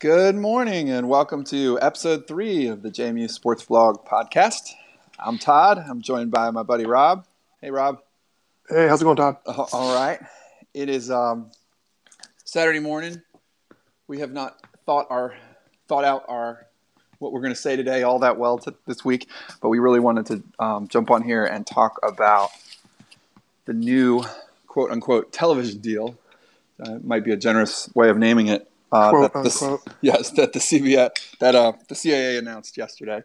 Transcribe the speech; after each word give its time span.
Good 0.00 0.34
morning 0.34 0.88
and 0.88 1.10
welcome 1.10 1.44
to 1.44 1.78
episode 1.82 2.26
three 2.26 2.68
of 2.68 2.80
the 2.80 2.88
JMU 2.88 3.30
Sports 3.30 3.64
Blog 3.64 4.06
podcast. 4.06 4.70
I'm 5.18 5.36
Todd. 5.36 5.76
I'm 5.76 6.00
joined 6.00 6.30
by 6.30 6.50
my 6.52 6.62
buddy 6.62 6.86
Rob. 6.86 7.26
Hey, 7.60 7.70
Rob. 7.70 8.00
Hey, 8.66 8.88
how's 8.88 9.02
it 9.02 9.04
going, 9.04 9.18
Todd? 9.18 9.36
Uh, 9.44 9.66
all 9.74 9.94
right. 9.94 10.18
It 10.72 10.88
is 10.88 11.10
um, 11.10 11.50
Saturday 12.46 12.78
morning. 12.78 13.20
We 14.06 14.20
have 14.20 14.32
not 14.32 14.58
thought 14.86 15.06
our 15.10 15.34
thought 15.86 16.04
out 16.04 16.24
our 16.28 16.66
what 17.18 17.32
we're 17.32 17.42
going 17.42 17.52
to 17.52 17.60
say 17.60 17.76
today 17.76 18.02
all 18.02 18.20
that 18.20 18.38
well 18.38 18.56
to, 18.56 18.74
this 18.86 19.04
week, 19.04 19.28
but 19.60 19.68
we 19.68 19.80
really 19.80 20.00
wanted 20.00 20.24
to 20.24 20.64
um, 20.64 20.88
jump 20.88 21.10
on 21.10 21.22
here 21.22 21.44
and 21.44 21.66
talk 21.66 22.00
about 22.02 22.48
the 23.66 23.74
new 23.74 24.24
quote 24.66 24.92
unquote 24.92 25.30
television 25.30 25.78
deal. 25.82 26.16
Uh, 26.82 26.96
might 27.04 27.22
be 27.22 27.32
a 27.32 27.36
generous 27.36 27.94
way 27.94 28.08
of 28.08 28.16
naming 28.16 28.46
it. 28.46 28.69
Uh, 28.92 29.10
Quote, 29.10 29.32
that 29.32 29.42
the, 29.44 29.78
yes, 30.00 30.30
that 30.32 30.52
the 30.52 30.58
CBS 30.58 31.10
that 31.38 31.54
uh, 31.54 31.72
the 31.88 31.94
CAA 31.94 32.38
announced 32.38 32.76
yesterday. 32.76 33.22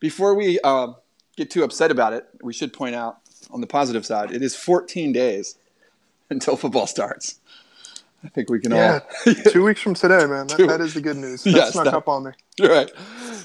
Before 0.00 0.34
we 0.34 0.58
um, 0.60 0.96
get 1.36 1.50
too 1.50 1.62
upset 1.64 1.90
about 1.90 2.12
it, 2.12 2.26
we 2.42 2.52
should 2.52 2.72
point 2.72 2.94
out 2.94 3.18
on 3.50 3.60
the 3.60 3.66
positive 3.66 4.04
side, 4.06 4.32
it 4.32 4.42
is 4.42 4.56
14 4.56 5.12
days 5.12 5.56
until 6.30 6.56
football 6.56 6.86
starts. 6.86 7.40
I 8.24 8.28
think 8.28 8.50
we 8.50 8.58
can 8.58 8.72
Yeah, 8.72 9.00
all. 9.26 9.34
two 9.50 9.62
weeks 9.64 9.80
from 9.80 9.94
today, 9.94 10.26
man. 10.26 10.48
That, 10.48 10.58
that 10.66 10.80
is 10.80 10.94
the 10.94 11.00
good 11.00 11.16
news. 11.16 11.44
That 11.44 11.52
Yes, 11.54 11.72
snuck 11.72 11.84
that- 11.84 11.94
up 11.94 12.08
on 12.08 12.24
me. 12.24 12.30
right. 12.60 12.90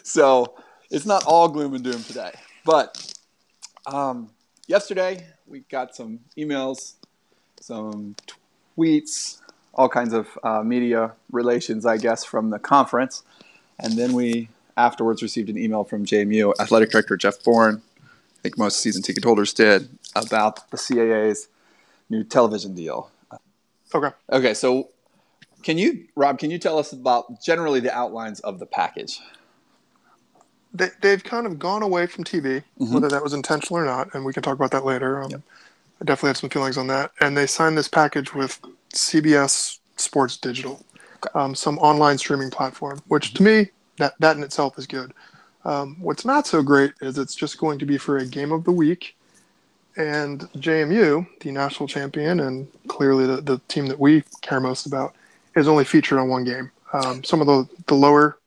So 0.04 0.56
it's 0.90 1.06
not 1.06 1.24
all 1.26 1.48
gloom 1.50 1.74
and 1.76 1.84
doom 1.84 2.04
today. 2.04 2.32
But 2.66 3.14
um, 3.86 4.32
yesterday 4.68 5.28
we 5.46 5.60
got 5.70 5.96
some 5.96 6.22
emails, 6.38 6.94
some 7.60 8.16
tweets, 8.78 9.40
all 9.74 9.90
kinds 9.90 10.14
of 10.14 10.38
uh, 10.44 10.64
media 10.64 11.14
relations, 11.32 11.86
I 11.86 11.98
guess, 11.98 12.24
from 12.24 12.50
the 12.50 12.60
conference. 12.60 13.24
And 13.80 13.98
then 13.98 14.14
we 14.14 14.50
afterwards 14.78 15.22
received 15.22 15.50
an 15.50 15.58
email 15.58 15.84
from 15.84 16.06
JMU 16.06 16.54
athletic 16.60 16.92
director 16.92 17.18
Jeff 17.18 17.44
Bourne. 17.44 17.82
I 18.00 18.42
think 18.42 18.58
most 18.58 18.80
season 18.80 19.02
ticket 19.02 19.24
holders 19.24 19.54
did 19.54 19.90
about 20.16 20.70
the 20.72 20.78
CAA's 20.78 21.48
new 22.10 22.24
television 22.24 22.74
deal. 22.74 23.12
Okay. 23.94 24.10
Okay, 24.32 24.54
so 24.54 24.90
can 25.64 25.78
you, 25.78 26.08
Rob, 26.16 26.40
can 26.40 26.50
you 26.50 26.58
tell 26.58 26.78
us 26.78 26.92
about 26.92 27.42
generally 27.42 27.80
the 27.80 27.94
outlines 27.96 28.40
of 28.42 28.60
the 28.60 28.66
package? 28.66 29.20
They, 30.74 30.90
they've 31.02 31.24
kind 31.24 31.46
of 31.46 31.60
gone 31.60 31.84
away 31.84 32.08
from 32.08 32.24
TV, 32.24 32.64
Mhm. 32.80 32.94
whether 32.94 33.10
that 33.10 33.22
was 33.22 33.34
intentional 33.34 33.78
or 33.82 33.86
not, 33.86 34.14
and 34.14 34.24
we 34.26 34.34
can 34.34 34.42
talk 34.42 34.56
about 34.56 34.72
that 34.72 34.86
later. 34.86 35.22
Um, 35.22 35.44
I 36.02 36.06
definitely 36.06 36.30
have 36.30 36.38
some 36.38 36.50
feelings 36.50 36.78
on 36.78 36.88
that. 36.88 37.12
And 37.20 37.36
they 37.38 37.46
signed 37.46 37.78
this 37.78 37.88
package 37.90 38.34
with 38.34 38.60
CBS 38.94 39.80
Sports 39.98 40.38
Digital, 40.38 40.84
um, 41.36 41.56
some 41.56 41.78
online 41.80 42.18
streaming 42.18 42.50
platform, 42.50 43.02
which 43.08 43.34
to 43.36 43.44
me, 43.44 43.70
that, 43.98 44.14
that 44.20 44.38
in 44.38 44.44
itself 44.44 44.78
is 44.78 44.88
good. 44.88 45.14
Um, 45.66 45.98
what's 46.00 46.26
not 46.26 46.48
so 46.48 46.64
great 46.64 46.94
is 47.02 47.18
it's 47.18 47.36
just 47.36 47.58
going 47.60 47.78
to 47.80 47.86
be 47.86 47.98
for 47.98 48.18
a 48.18 48.26
game 48.26 48.52
of 48.52 48.64
the 48.64 48.72
week. 48.72 49.16
And 49.98 50.42
JMU, 50.54 51.28
the 51.42 51.52
national 51.52 51.88
champion, 51.88 52.40
and 52.40 52.68
clearly 52.88 53.28
the, 53.28 53.42
the 53.42 53.60
team 53.68 53.86
that 53.88 54.00
we 54.00 54.24
care 54.42 54.60
most 54.62 54.86
about, 54.86 55.16
is 55.56 55.68
only 55.68 55.84
featured 55.84 56.18
on 56.18 56.30
one 56.30 56.44
game. 56.46 56.72
Um, 56.94 57.24
some 57.24 57.42
of 57.42 57.48
the, 57.48 57.68
the 57.88 57.96
lower 57.96 58.38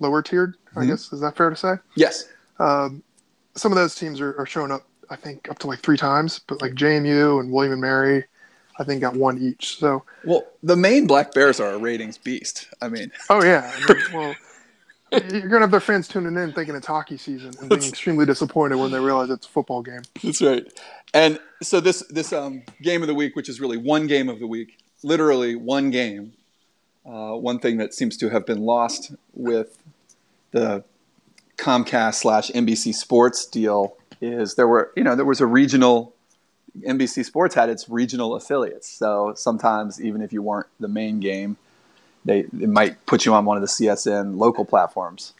lower 0.00 0.22
tiered, 0.22 0.54
I 0.76 0.80
Mhm. 0.80 0.88
guess, 0.88 1.12
is 1.12 1.20
that 1.20 1.36
fair 1.36 1.50
to 1.50 1.56
say? 1.56 1.74
Yes. 1.94 2.24
Um, 2.58 3.02
some 3.54 3.70
of 3.72 3.76
those 3.76 3.94
teams 3.94 4.20
are, 4.20 4.36
are 4.38 4.46
showing 4.46 4.70
up, 4.70 4.84
I 5.10 5.16
think, 5.16 5.48
up 5.50 5.58
to 5.60 5.66
like 5.66 5.80
three 5.80 5.96
times, 5.96 6.40
but 6.46 6.60
like 6.62 6.74
JMU 6.74 7.40
and 7.40 7.50
William 7.52 7.72
and 7.72 7.80
Mary, 7.80 8.24
I 8.78 8.84
think 8.84 9.00
got 9.00 9.14
one 9.14 9.38
each. 9.38 9.78
So, 9.78 10.04
Well, 10.24 10.46
the 10.62 10.76
Maine 10.76 11.06
Black 11.06 11.32
Bears 11.32 11.60
are 11.60 11.70
a 11.70 11.78
ratings 11.78 12.18
beast. 12.18 12.68
I 12.80 12.88
mean, 12.88 13.12
oh 13.30 13.42
yeah, 13.42 13.72
I 13.74 13.92
mean, 13.92 14.04
well, 14.12 14.34
you're 15.30 15.48
gonna 15.48 15.60
have 15.60 15.70
their 15.70 15.80
fans 15.80 16.08
tuning 16.08 16.36
in 16.36 16.52
thinking 16.52 16.74
it's 16.74 16.86
hockey 16.86 17.16
season 17.16 17.52
and 17.60 17.68
being 17.68 17.82
extremely 17.82 18.26
disappointed 18.26 18.76
when 18.76 18.90
they 18.90 19.00
realize 19.00 19.30
it's 19.30 19.46
a 19.46 19.50
football 19.50 19.82
game. 19.82 20.02
that's 20.22 20.42
right. 20.42 20.66
And 21.12 21.38
so 21.62 21.80
this 21.80 22.02
this 22.10 22.32
um, 22.32 22.62
game 22.82 23.02
of 23.02 23.08
the 23.08 23.14
week, 23.14 23.36
which 23.36 23.48
is 23.48 23.60
really 23.60 23.76
one 23.76 24.06
game 24.06 24.28
of 24.28 24.40
the 24.40 24.46
week, 24.46 24.78
literally 25.02 25.54
one 25.54 25.90
game. 25.90 26.32
Uh, 27.06 27.34
one 27.34 27.58
thing 27.58 27.76
that 27.76 27.92
seems 27.92 28.16
to 28.16 28.30
have 28.30 28.46
been 28.46 28.62
lost 28.62 29.14
with 29.34 29.76
the 30.52 30.82
Comcast 31.58 32.14
slash 32.14 32.50
NBC 32.50 32.94
Sports 32.94 33.44
deal 33.44 33.98
is 34.22 34.54
there 34.54 34.66
were 34.66 34.90
you 34.96 35.04
know 35.04 35.14
there 35.14 35.24
was 35.24 35.40
a 35.40 35.46
regional 35.46 36.13
NBC 36.80 37.24
Sports 37.24 37.54
had 37.54 37.68
its 37.68 37.88
regional 37.88 38.34
affiliates. 38.34 38.88
So 38.88 39.32
sometimes 39.36 40.02
even 40.02 40.20
if 40.20 40.32
you 40.32 40.42
weren't 40.42 40.66
the 40.80 40.88
main 40.88 41.20
game, 41.20 41.56
they 42.24 42.40
it 42.40 42.68
might 42.68 43.04
put 43.06 43.24
you 43.24 43.34
on 43.34 43.44
one 43.44 43.56
of 43.56 43.60
the 43.60 43.68
CSN 43.68 44.36
local 44.36 44.64
platforms. 44.64 45.34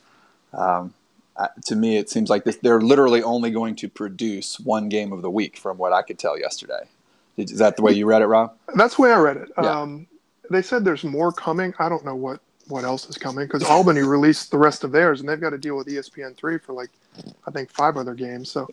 Um, 0.52 0.94
uh, 1.36 1.48
to 1.66 1.74
me, 1.74 1.96
it 1.96 2.08
seems 2.08 2.30
like 2.30 2.44
this, 2.44 2.56
they're 2.58 2.80
literally 2.80 3.22
only 3.22 3.50
going 3.50 3.74
to 3.76 3.88
produce 3.88 4.60
one 4.60 4.88
game 4.88 5.12
of 5.12 5.20
the 5.22 5.30
week, 5.30 5.56
from 5.56 5.78
what 5.78 5.92
I 5.92 6.02
could 6.02 6.18
tell 6.18 6.38
yesterday. 6.38 6.88
Is 7.36 7.58
that 7.58 7.76
the 7.76 7.82
way 7.82 7.92
you 7.92 8.06
read 8.06 8.22
it, 8.22 8.26
Rob? 8.26 8.54
That's 8.76 8.94
the 8.94 9.02
way 9.02 9.12
I 9.12 9.18
read 9.18 9.38
it. 9.38 9.50
Yeah. 9.60 9.80
Um, 9.80 10.06
they 10.50 10.62
said 10.62 10.84
there's 10.84 11.02
more 11.02 11.32
coming. 11.32 11.74
I 11.80 11.88
don't 11.88 12.04
know 12.04 12.14
what 12.14 12.40
what 12.68 12.84
else 12.84 13.08
is 13.08 13.16
coming 13.16 13.46
because 13.46 13.62
Albany 13.62 14.00
released 14.02 14.50
the 14.50 14.58
rest 14.58 14.84
of 14.84 14.92
theirs, 14.92 15.20
and 15.20 15.28
they've 15.28 15.40
got 15.40 15.50
to 15.50 15.58
deal 15.58 15.76
with 15.76 15.86
ESPN 15.86 16.36
three 16.36 16.58
for 16.58 16.72
like 16.72 16.90
I 17.46 17.50
think 17.50 17.70
five 17.70 17.96
other 17.96 18.14
games. 18.14 18.50
So 18.50 18.68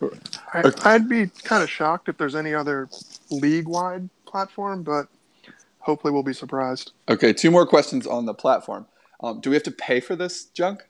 I, 0.52 0.70
I'd 0.84 1.08
be 1.08 1.26
kind 1.26 1.62
of 1.62 1.70
shocked 1.70 2.08
if 2.08 2.16
there's 2.16 2.34
any 2.34 2.54
other 2.54 2.88
league 3.30 3.68
wide 3.68 4.08
platform, 4.26 4.82
but 4.82 5.08
hopefully 5.78 6.12
we'll 6.12 6.22
be 6.22 6.32
surprised. 6.32 6.92
Okay, 7.08 7.32
two 7.32 7.50
more 7.50 7.66
questions 7.66 8.06
on 8.06 8.26
the 8.26 8.34
platform. 8.34 8.86
Um, 9.22 9.40
do 9.40 9.50
we 9.50 9.56
have 9.56 9.62
to 9.64 9.70
pay 9.70 10.00
for 10.00 10.16
this 10.16 10.46
junk? 10.46 10.82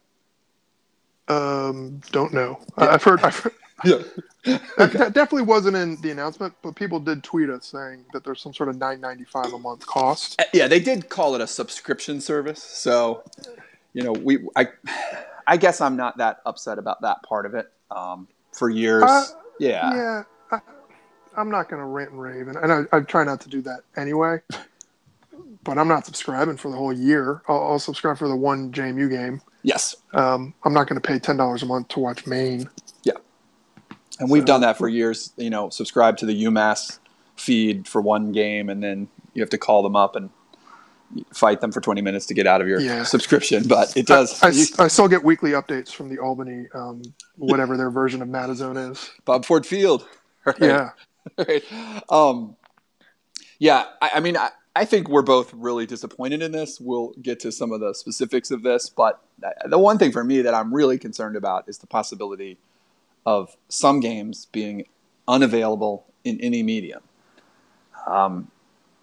Um, 1.28 2.00
don't 2.10 2.32
know. 2.32 2.60
I 2.76 2.88
I've 2.88 3.02
heard. 3.02 3.20
I've 3.22 3.38
heard 3.38 3.54
Yeah. 3.84 3.98
that, 4.44 4.92
that 4.92 5.12
definitely 5.14 5.42
wasn't 5.42 5.76
in 5.76 6.00
the 6.00 6.10
announcement, 6.10 6.54
but 6.62 6.74
people 6.76 7.00
did 7.00 7.22
tweet 7.22 7.50
us 7.50 7.66
saying 7.66 8.04
that 8.12 8.24
there's 8.24 8.40
some 8.40 8.54
sort 8.54 8.68
of 8.68 8.76
nine 8.76 9.00
ninety 9.00 9.24
five 9.24 9.52
a 9.52 9.58
month 9.58 9.86
cost. 9.86 10.40
Uh, 10.40 10.44
Yeah, 10.52 10.68
they 10.68 10.80
did 10.80 11.08
call 11.08 11.34
it 11.34 11.40
a 11.40 11.46
subscription 11.46 12.20
service. 12.20 12.62
So, 12.62 13.22
you 13.92 14.02
know, 14.02 14.12
we 14.12 14.46
I 14.56 14.68
I 15.46 15.56
guess 15.56 15.80
I'm 15.80 15.96
not 15.96 16.18
that 16.18 16.40
upset 16.46 16.78
about 16.78 17.02
that 17.02 17.22
part 17.22 17.46
of 17.46 17.54
it. 17.54 17.70
Um, 17.90 18.28
for 18.52 18.70
years, 18.70 19.04
Uh, 19.04 19.24
yeah. 19.58 19.94
Yeah, 19.94 20.22
I, 20.50 20.60
I'm 21.36 21.50
not 21.50 21.68
going 21.68 21.80
to 21.80 21.86
rant 21.86 22.10
and 22.10 22.20
rave, 22.20 22.48
and, 22.48 22.56
and 22.56 22.72
I, 22.92 22.96
I 22.96 23.00
try 23.00 23.24
not 23.24 23.40
to 23.42 23.48
do 23.48 23.62
that 23.62 23.80
anyway. 23.96 24.40
But 25.64 25.78
I'm 25.78 25.88
not 25.88 26.04
subscribing 26.04 26.56
for 26.56 26.70
the 26.70 26.76
whole 26.76 26.92
year. 26.92 27.42
I'll, 27.48 27.62
I'll 27.72 27.78
subscribe 27.78 28.18
for 28.18 28.28
the 28.28 28.36
one 28.36 28.72
JMU 28.72 29.08
game. 29.08 29.40
Yes, 29.62 29.94
Um, 30.12 30.54
I'm 30.64 30.74
not 30.74 30.88
going 30.88 31.00
to 31.00 31.06
pay 31.06 31.18
ten 31.20 31.36
dollars 31.36 31.62
a 31.62 31.66
month 31.66 31.88
to 31.88 32.00
watch 32.00 32.26
Maine. 32.26 32.68
And 34.22 34.30
we've 34.30 34.44
done 34.44 34.60
that 34.62 34.78
for 34.78 34.88
years. 34.88 35.32
You 35.36 35.50
know, 35.50 35.68
subscribe 35.70 36.16
to 36.18 36.26
the 36.26 36.44
UMass 36.44 36.98
feed 37.36 37.86
for 37.88 38.00
one 38.00 38.32
game, 38.32 38.68
and 38.68 38.82
then 38.82 39.08
you 39.34 39.42
have 39.42 39.50
to 39.50 39.58
call 39.58 39.82
them 39.82 39.96
up 39.96 40.16
and 40.16 40.30
fight 41.34 41.60
them 41.60 41.70
for 41.72 41.80
20 41.80 42.00
minutes 42.00 42.24
to 42.26 42.34
get 42.34 42.46
out 42.46 42.60
of 42.62 42.68
your 42.68 42.80
Yeah. 42.80 43.02
subscription. 43.02 43.64
But 43.68 43.96
it 43.96 44.06
does. 44.06 44.42
I, 44.42 44.48
you- 44.48 44.64
I 44.78 44.88
still 44.88 45.08
get 45.08 45.22
weekly 45.24 45.50
updates 45.50 45.92
from 45.92 46.08
the 46.08 46.18
Albany, 46.18 46.68
um, 46.74 47.02
whatever 47.36 47.76
their 47.76 47.90
version 47.90 48.22
of 48.22 48.28
Madizone 48.28 48.92
is. 48.92 49.10
Bob 49.24 49.44
Ford 49.44 49.66
Field. 49.66 50.06
Right? 50.44 50.56
Yeah, 50.60 50.90
right. 51.38 51.62
Um, 52.10 52.56
yeah, 53.60 53.84
I, 54.00 54.10
I 54.14 54.20
mean, 54.20 54.36
I, 54.36 54.48
I 54.74 54.84
think 54.84 55.08
we're 55.08 55.22
both 55.22 55.54
really 55.54 55.86
disappointed 55.86 56.42
in 56.42 56.50
this. 56.50 56.80
We'll 56.80 57.12
get 57.22 57.38
to 57.40 57.52
some 57.52 57.70
of 57.70 57.78
the 57.78 57.94
specifics 57.94 58.50
of 58.50 58.64
this, 58.64 58.88
but 58.90 59.22
the 59.68 59.78
one 59.78 59.98
thing 59.98 60.10
for 60.10 60.24
me 60.24 60.42
that 60.42 60.52
I'm 60.52 60.74
really 60.74 60.98
concerned 60.98 61.36
about 61.36 61.68
is 61.68 61.78
the 61.78 61.86
possibility 61.86 62.58
of 63.24 63.56
some 63.68 64.00
games 64.00 64.46
being 64.46 64.86
unavailable 65.28 66.04
in 66.24 66.40
any 66.40 66.62
medium. 66.62 67.02
Um, 68.06 68.50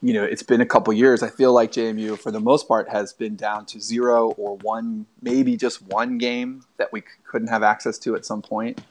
you 0.02 0.14
know, 0.14 0.24
it's 0.24 0.44
been 0.44 0.62
a 0.62 0.66
couple 0.66 0.94
years. 0.94 1.22
I 1.24 1.30
feel 1.30 1.54
like 1.54 1.72
JMU, 1.72 2.18
for 2.18 2.32
the 2.32 2.40
most 2.40 2.68
part, 2.68 2.90
has 2.90 3.12
been 3.12 3.36
down 3.36 3.66
to 3.68 3.82
zero 3.82 4.30
or 4.32 4.58
one, 4.58 5.06
maybe 5.22 5.58
just 5.58 5.82
one 5.82 6.18
game 6.18 6.64
that 6.78 6.94
we 6.94 7.04
couldn't 7.26 7.50
have 7.50 7.64
access 7.64 7.98
to 8.00 8.16
at 8.16 8.26
some 8.26 8.42
point 8.42 8.82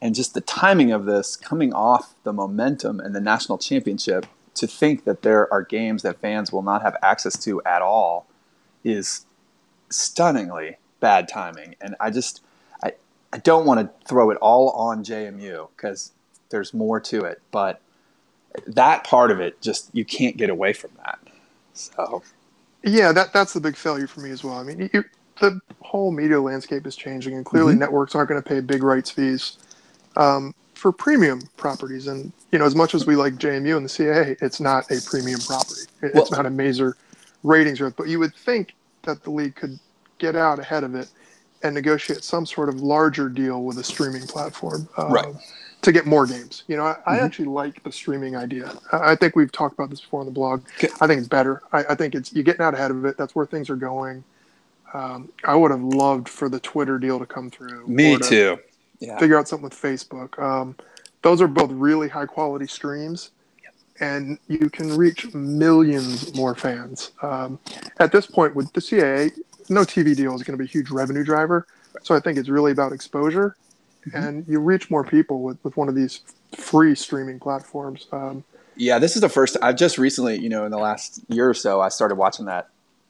and 0.00 0.14
just 0.14 0.34
the 0.34 0.40
timing 0.40 0.92
of 0.92 1.06
this 1.06 1.36
coming 1.36 1.72
off 1.72 2.14
the 2.24 2.32
momentum 2.32 3.00
and 3.00 3.14
the 3.14 3.20
national 3.20 3.58
championship 3.58 4.26
to 4.54 4.66
think 4.66 5.04
that 5.04 5.22
there 5.22 5.52
are 5.52 5.62
games 5.62 6.02
that 6.02 6.20
fans 6.20 6.52
will 6.52 6.62
not 6.62 6.82
have 6.82 6.96
access 7.02 7.36
to 7.42 7.62
at 7.64 7.82
all 7.82 8.26
is 8.84 9.26
stunningly 9.88 10.76
bad 11.00 11.28
timing 11.28 11.74
and 11.80 11.94
i 12.00 12.10
just 12.10 12.42
i, 13.34 13.38
don't 13.38 13.66
want 13.66 13.80
to 13.80 14.08
throw 14.08 14.30
it 14.30 14.38
all 14.38 14.70
on 14.70 15.04
jmu 15.04 15.68
because 15.76 16.12
there's 16.50 16.72
more 16.74 17.00
to 17.00 17.20
it 17.24 17.40
but 17.50 17.80
that 18.66 19.04
part 19.04 19.30
of 19.30 19.40
it 19.40 19.60
just 19.60 19.90
you 19.92 20.04
can't 20.04 20.36
get 20.36 20.50
away 20.50 20.72
from 20.72 20.90
that 21.04 21.18
so 21.74 22.22
yeah, 22.86 23.12
that 23.12 23.32
that's 23.32 23.54
the 23.54 23.60
big 23.60 23.76
failure 23.76 24.06
for 24.06 24.20
me 24.20 24.30
as 24.30 24.44
well. 24.44 24.58
I 24.58 24.62
mean, 24.62 24.90
you, 24.92 25.04
the 25.40 25.58
whole 25.80 26.10
media 26.10 26.38
landscape 26.38 26.86
is 26.86 26.94
changing, 26.94 27.34
and 27.34 27.42
clearly 27.44 27.74
Mhm. 27.74 27.78
networks 27.78 28.14
aren't 28.14 28.28
going 28.28 28.42
to 28.42 28.46
pay 28.46 28.60
big 28.60 28.82
rights 28.82 29.08
fees 29.10 29.56
um, 30.18 30.54
for 30.74 30.92
premium 30.92 31.40
properties. 31.56 32.08
And 32.08 32.30
you 32.52 32.58
know, 32.58 32.66
as 32.66 32.74
much 32.74 32.94
as 32.94 33.06
we 33.06 33.16
like 33.16 33.36
JMU 33.36 33.76
and 33.78 33.86
the 33.86 33.88
CAA, 33.88 34.36
it's 34.42 34.60
not 34.60 34.90
a 34.90 35.00
premium 35.00 35.40
property. 35.40 35.80
It- 36.02 36.12
Well- 36.14 36.24
it's 36.24 36.30
not 36.30 36.44
a 36.44 36.50
major 36.50 36.96
ratings 37.42 37.78
growth. 37.78 37.94
But 37.96 38.08
you 38.08 38.18
would 38.18 38.34
think 38.34 38.74
that 39.04 39.22
the 39.24 39.30
league 39.30 39.54
could 39.56 39.78
get 40.18 40.36
out 40.36 40.58
ahead 40.58 40.84
of 40.84 40.94
it 40.94 41.08
and 41.64 41.74
negotiate 41.74 42.22
some 42.22 42.46
sort 42.46 42.68
of 42.68 42.80
larger 42.80 43.28
deal 43.28 43.64
with 43.64 43.78
a 43.78 43.82
streaming 43.82 44.26
platform. 44.26 44.88
Um, 44.96 45.12
right. 45.12 45.34
To 45.82 45.92
get 45.92 46.06
more 46.06 46.26
games, 46.26 46.62
you 46.66 46.78
know, 46.78 46.86
I, 46.86 46.92
mm-hmm. 46.92 47.10
I, 47.10 47.18
actually 47.18 47.44
like 47.46 47.82
the 47.82 47.92
streaming 47.92 48.36
idea. 48.36 48.72
I 48.90 49.14
think 49.16 49.36
we've 49.36 49.52
talked 49.52 49.74
about 49.74 49.90
this 49.90 50.00
before 50.00 50.20
on 50.20 50.26
the 50.26 50.32
blog. 50.32 50.62
Okay. 50.78 50.88
I 51.02 51.06
think 51.06 51.18
it's 51.18 51.28
better. 51.28 51.60
I, 51.72 51.84
I, 51.90 51.94
think 51.94 52.14
it's 52.14 52.32
you're 52.32 52.42
getting 52.42 52.62
out 52.62 52.72
ahead 52.72 52.90
of 52.90 53.04
it. 53.04 53.18
That's 53.18 53.34
where 53.34 53.44
things 53.44 53.68
are 53.68 53.76
going. 53.76 54.24
Um, 54.94 55.30
I 55.44 55.54
would 55.54 55.70
have 55.70 55.82
loved 55.82 56.26
for 56.26 56.48
the 56.48 56.58
Twitter 56.60 56.98
deal 56.98 57.18
to 57.18 57.26
come 57.26 57.50
through. 57.50 57.86
Me 57.86 58.16
to 58.16 58.22
too. 58.22 58.58
Yeah. 59.00 59.18
Figure 59.18 59.38
out 59.38 59.46
something 59.46 59.64
with 59.64 59.74
Facebook. 59.74 60.38
Um, 60.42 60.74
those 61.20 61.42
are 61.42 61.48
both 61.48 61.70
really 61.70 62.08
high 62.08 62.26
quality 62.26 62.66
streams, 62.66 63.32
and 64.00 64.38
you 64.48 64.70
can 64.70 64.96
reach 64.96 65.34
millions 65.34 66.34
more 66.34 66.54
fans. 66.54 67.10
Um, 67.20 67.58
at 67.98 68.10
this 68.10 68.26
point, 68.26 68.54
with 68.54 68.72
the 68.72 68.80
CAA, 68.80 69.32
no 69.70 69.82
TV 69.82 70.16
deal 70.16 70.34
is 70.34 70.42
going 70.42 70.56
to 70.56 70.62
be 70.62 70.64
a 70.64 70.72
huge 70.72 70.90
revenue 70.90 71.24
driver. 71.24 71.66
So 72.02 72.14
I 72.14 72.20
think 72.20 72.38
it's 72.38 72.48
really 72.48 72.72
about 72.72 72.92
exposure, 72.92 73.56
mm-hmm. 74.06 74.16
and 74.16 74.48
you 74.48 74.58
reach 74.58 74.90
more 74.90 75.04
people 75.04 75.42
with, 75.42 75.58
with 75.64 75.76
one 75.76 75.88
of 75.88 75.94
these 75.94 76.20
free 76.56 76.94
streaming 76.94 77.38
platforms. 77.38 78.06
Um, 78.12 78.44
yeah, 78.76 78.98
this 78.98 79.14
is 79.14 79.22
the 79.22 79.28
first. 79.28 79.56
I've 79.62 79.76
just 79.76 79.98
recently, 79.98 80.38
you 80.38 80.48
know, 80.48 80.64
in 80.64 80.70
the 80.70 80.78
last 80.78 81.20
year 81.28 81.48
or 81.48 81.54
so, 81.54 81.80
I 81.80 81.88
started 81.88 82.16
watching 82.16 82.46
that 82.46 82.68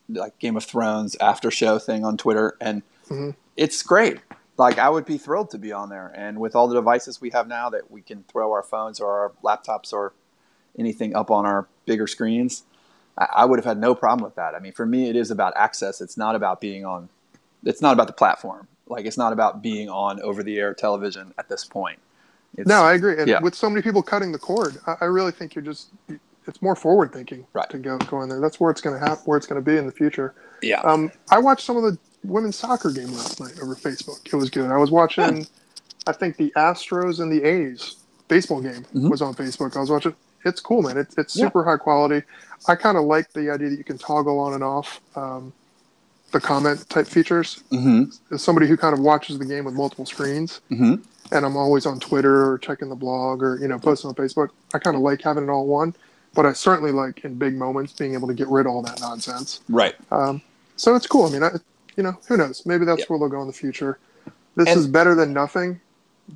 like 0.08 0.38
Game 0.38 0.56
of 0.56 0.64
Thrones 0.64 1.16
after 1.20 1.50
show 1.50 1.78
thing 1.78 2.04
on 2.04 2.16
Twitter, 2.16 2.56
and 2.60 2.82
mm-hmm. 3.06 3.30
it's 3.56 3.82
great. 3.82 4.20
Like 4.56 4.78
I 4.78 4.88
would 4.88 5.04
be 5.04 5.18
thrilled 5.18 5.50
to 5.50 5.58
be 5.58 5.72
on 5.72 5.88
there, 5.88 6.12
and 6.14 6.38
with 6.38 6.54
all 6.54 6.68
the 6.68 6.74
devices 6.74 7.20
we 7.20 7.30
have 7.30 7.48
now 7.48 7.70
that 7.70 7.90
we 7.90 8.02
can 8.02 8.24
throw 8.24 8.52
our 8.52 8.62
phones 8.62 9.00
or 9.00 9.10
our 9.10 9.32
laptops 9.42 9.92
or 9.92 10.12
anything 10.78 11.16
up 11.16 11.30
on 11.30 11.46
our 11.46 11.66
bigger 11.86 12.06
screens, 12.06 12.64
I, 13.18 13.28
I 13.36 13.44
would 13.44 13.58
have 13.58 13.64
had 13.64 13.78
no 13.78 13.94
problem 13.94 14.24
with 14.24 14.36
that. 14.36 14.54
I 14.54 14.58
mean, 14.58 14.72
for 14.72 14.86
me, 14.86 15.08
it 15.08 15.16
is 15.16 15.30
about 15.30 15.52
access. 15.56 16.00
It's 16.00 16.16
not 16.16 16.34
about 16.34 16.60
being 16.60 16.84
on. 16.84 17.08
It's 17.64 17.80
not 17.80 17.92
about 17.92 18.06
the 18.06 18.12
platform. 18.12 18.68
Like 18.86 19.06
it's 19.06 19.16
not 19.16 19.32
about 19.32 19.62
being 19.62 19.88
on 19.88 20.20
over-the-air 20.20 20.74
television 20.74 21.32
at 21.38 21.48
this 21.48 21.64
point. 21.64 21.98
It's, 22.56 22.68
no, 22.68 22.82
I 22.82 22.94
agree. 22.94 23.18
And 23.18 23.26
yeah. 23.26 23.40
with 23.40 23.54
so 23.54 23.68
many 23.70 23.82
people 23.82 24.02
cutting 24.02 24.30
the 24.30 24.38
cord, 24.38 24.76
I, 24.86 24.96
I 25.00 25.04
really 25.06 25.32
think 25.32 25.54
you're 25.54 25.64
just 25.64 25.88
it's 26.46 26.60
more 26.60 26.76
forward 26.76 27.12
thinking 27.12 27.46
right. 27.54 27.68
to 27.70 27.78
go 27.78 27.96
go 27.98 28.22
in 28.22 28.28
there. 28.28 28.40
That's 28.40 28.60
where 28.60 28.70
it's 28.70 28.80
going 28.80 28.98
to 28.98 29.04
happen, 29.04 29.24
where 29.24 29.38
it's 29.38 29.46
going 29.46 29.62
to 29.62 29.70
be 29.70 29.78
in 29.78 29.86
the 29.86 29.92
future. 29.92 30.34
Yeah. 30.62 30.80
Um, 30.80 31.10
I 31.30 31.38
watched 31.38 31.64
some 31.64 31.76
of 31.76 31.82
the 31.82 31.98
women's 32.22 32.56
soccer 32.56 32.90
game 32.90 33.12
last 33.12 33.40
night 33.40 33.54
over 33.62 33.74
Facebook. 33.74 34.26
It 34.26 34.36
was 34.36 34.50
good. 34.50 34.70
I 34.70 34.76
was 34.76 34.90
watching, 34.90 35.38
yeah. 35.38 35.44
I 36.06 36.12
think 36.12 36.36
the 36.36 36.52
Astros 36.56 37.20
and 37.20 37.32
the 37.32 37.42
A's 37.42 37.96
baseball 38.28 38.60
game 38.60 38.84
mm-hmm. 38.84 39.08
was 39.08 39.22
on 39.22 39.34
Facebook. 39.34 39.76
I 39.76 39.80
was 39.80 39.90
watching. 39.90 40.14
It's 40.44 40.60
cool, 40.60 40.82
man. 40.82 40.96
It's 40.96 41.16
it's 41.18 41.32
super 41.32 41.60
yeah. 41.60 41.72
high 41.72 41.76
quality. 41.76 42.24
I 42.66 42.74
kind 42.74 42.96
of 42.96 43.04
like 43.04 43.32
the 43.32 43.50
idea 43.50 43.70
that 43.70 43.76
you 43.76 43.84
can 43.84 43.98
toggle 43.98 44.38
on 44.38 44.54
and 44.54 44.64
off 44.64 45.00
um, 45.16 45.52
the 46.32 46.40
comment 46.40 46.88
type 46.88 47.06
features. 47.06 47.62
Mm-hmm. 47.70 48.34
As 48.34 48.42
somebody 48.42 48.66
who 48.66 48.76
kind 48.76 48.94
of 48.94 49.00
watches 49.00 49.38
the 49.38 49.44
game 49.44 49.64
with 49.64 49.74
multiple 49.74 50.06
screens, 50.06 50.60
mm-hmm. 50.70 50.94
and 51.34 51.46
I'm 51.46 51.56
always 51.56 51.86
on 51.86 52.00
Twitter 52.00 52.50
or 52.50 52.58
checking 52.58 52.88
the 52.88 52.96
blog 52.96 53.42
or 53.42 53.58
you 53.58 53.68
know 53.68 53.78
posting 53.78 54.08
on 54.08 54.14
Facebook, 54.14 54.50
I 54.72 54.78
kind 54.78 54.96
of 54.96 55.02
like 55.02 55.22
having 55.22 55.44
it 55.44 55.50
all 55.50 55.66
one 55.66 55.94
but 56.34 56.46
I 56.46 56.52
certainly 56.52 56.92
like 56.92 57.24
in 57.24 57.36
big 57.36 57.54
moments 57.54 57.92
being 57.92 58.14
able 58.14 58.28
to 58.28 58.34
get 58.34 58.48
rid 58.48 58.66
of 58.66 58.72
all 58.72 58.82
that 58.82 59.00
nonsense. 59.00 59.60
Right. 59.68 59.94
Um, 60.10 60.42
so 60.76 60.94
it's 60.94 61.06
cool. 61.06 61.26
I 61.26 61.30
mean, 61.30 61.42
I, 61.42 61.50
you 61.96 62.02
know, 62.02 62.18
who 62.28 62.36
knows? 62.36 62.66
Maybe 62.66 62.84
that's 62.84 63.08
where 63.08 63.18
they'll 63.18 63.28
go 63.28 63.40
in 63.40 63.46
the 63.46 63.52
future. 63.52 63.98
This 64.56 64.68
and, 64.68 64.78
is 64.78 64.86
better 64.86 65.14
than 65.14 65.32
nothing, 65.32 65.80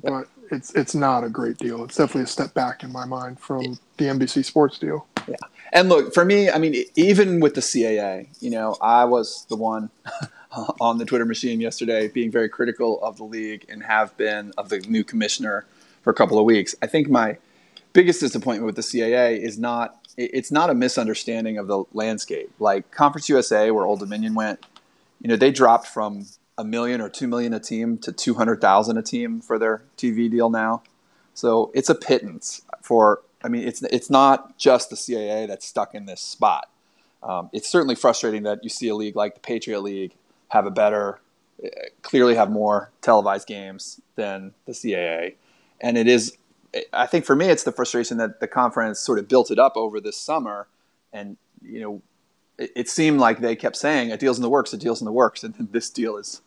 but 0.01 0.27
it's 0.51 0.73
it's 0.73 0.95
not 0.95 1.23
a 1.23 1.29
great 1.29 1.57
deal. 1.57 1.83
It's 1.83 1.97
definitely 1.97 2.23
a 2.23 2.27
step 2.27 2.53
back 2.53 2.83
in 2.83 2.91
my 2.91 3.05
mind 3.05 3.39
from 3.39 3.79
the 3.97 4.05
NBC 4.05 4.45
Sports 4.45 4.79
deal. 4.79 5.07
Yeah. 5.27 5.35
And 5.71 5.89
look, 5.89 6.13
for 6.13 6.25
me, 6.25 6.49
I 6.49 6.57
mean, 6.57 6.83
even 6.95 7.39
with 7.39 7.53
the 7.53 7.61
CAA, 7.61 8.27
you 8.39 8.49
know, 8.49 8.75
I 8.81 9.05
was 9.05 9.45
the 9.49 9.55
one 9.55 9.89
on 10.81 10.97
the 10.97 11.05
Twitter 11.05 11.25
machine 11.25 11.61
yesterday 11.61 12.07
being 12.07 12.31
very 12.31 12.49
critical 12.49 13.01
of 13.03 13.17
the 13.17 13.23
league 13.23 13.65
and 13.69 13.83
have 13.83 14.15
been 14.17 14.51
of 14.57 14.69
the 14.69 14.79
new 14.79 15.03
commissioner 15.03 15.65
for 16.01 16.09
a 16.09 16.13
couple 16.13 16.39
of 16.39 16.45
weeks. 16.45 16.75
I 16.81 16.87
think 16.87 17.09
my 17.09 17.37
biggest 17.93 18.19
disappointment 18.19 18.65
with 18.65 18.75
the 18.75 18.81
CAA 18.81 19.39
is 19.39 19.57
not 19.59 19.95
it's 20.17 20.51
not 20.51 20.69
a 20.69 20.73
misunderstanding 20.73 21.57
of 21.57 21.67
the 21.67 21.83
landscape. 21.93 22.51
Like 22.59 22.91
Conference 22.91 23.29
USA, 23.29 23.71
where 23.71 23.85
Old 23.85 23.99
Dominion 23.99 24.33
went, 24.33 24.65
you 25.21 25.29
know, 25.29 25.37
they 25.37 25.51
dropped 25.51 25.87
from 25.87 26.25
a 26.59 26.63
million 26.65 26.99
or 26.99 27.09
two 27.09 27.27
million 27.27 27.53
a 27.53 27.59
team 27.59 27.97
to 27.99 28.11
two 28.11 28.33
hundred 28.33 28.59
thousand 28.59 28.97
a 28.97 29.01
team 29.01 29.39
for 29.39 29.57
their 29.57 29.83
TV 29.97 30.29
deal 30.29 30.49
now. 30.49 30.83
So 31.33 31.71
it's 31.73 31.89
a 31.89 31.95
pittance 31.95 32.61
for. 32.81 33.21
I 33.41 33.47
mean, 33.47 33.65
it's 33.65 33.81
it's 33.83 34.09
not 34.09 34.57
just 34.57 34.89
the 34.89 34.97
CAA 34.97 35.47
that's 35.47 35.65
stuck 35.65 35.95
in 35.95 36.05
this 36.05 36.19
spot. 36.19 36.69
Um, 37.23 37.49
it's 37.53 37.69
certainly 37.69 37.95
frustrating 37.95 38.43
that 38.43 38.59
you 38.63 38.69
see 38.69 38.89
a 38.89 38.95
league 38.95 39.15
like 39.15 39.35
the 39.35 39.39
Patriot 39.39 39.79
League 39.79 40.13
have 40.49 40.65
a 40.65 40.71
better, 40.71 41.19
clearly 42.01 42.35
have 42.35 42.51
more 42.51 42.91
televised 43.01 43.47
games 43.47 44.01
than 44.15 44.53
the 44.65 44.73
CAA, 44.73 45.35
and 45.79 45.97
it 45.97 46.07
is 46.07 46.37
I 46.93 47.07
think 47.07 47.25
for 47.25 47.35
me, 47.35 47.47
it's 47.47 47.63
the 47.63 47.71
frustration 47.71 48.17
that 48.17 48.39
the 48.39 48.47
conference 48.47 48.99
sort 48.99 49.19
of 49.19 49.27
built 49.27 49.49
it 49.51 49.59
up 49.59 49.73
over 49.75 49.99
this 49.99 50.17
summer, 50.17 50.67
and 51.11 51.37
you 51.61 51.81
know, 51.81 52.01
it, 52.57 52.71
it 52.75 52.89
seemed 52.89 53.19
like 53.19 53.39
they 53.39 53.55
kept 53.55 53.77
saying 53.77 54.11
a 54.11 54.17
deal's 54.17 54.37
in 54.37 54.43
the 54.43 54.49
works, 54.49 54.73
a 54.73 54.77
deal's 54.77 55.01
in 55.01 55.05
the 55.05 55.11
works, 55.11 55.43
and 55.43 55.55
this 55.71 55.89
deal 55.89 56.17
is 56.17 56.41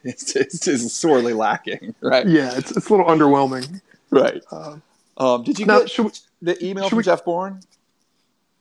it's, 0.04 0.36
it's, 0.36 0.66
it's 0.66 0.92
sorely 0.92 1.32
lacking, 1.32 1.94
right? 2.00 2.26
Yeah, 2.26 2.56
it's 2.56 2.70
it's 2.70 2.88
a 2.88 2.90
little 2.90 3.06
underwhelming, 3.06 3.80
right? 4.10 4.42
Um, 4.52 4.82
um, 5.16 5.42
did 5.42 5.58
you 5.58 5.66
now, 5.66 5.80
get 5.80 5.98
we, 5.98 6.10
the 6.42 6.64
email 6.64 6.88
from 6.88 6.98
we, 6.98 7.02
Jeff 7.02 7.24
Bourne? 7.24 7.60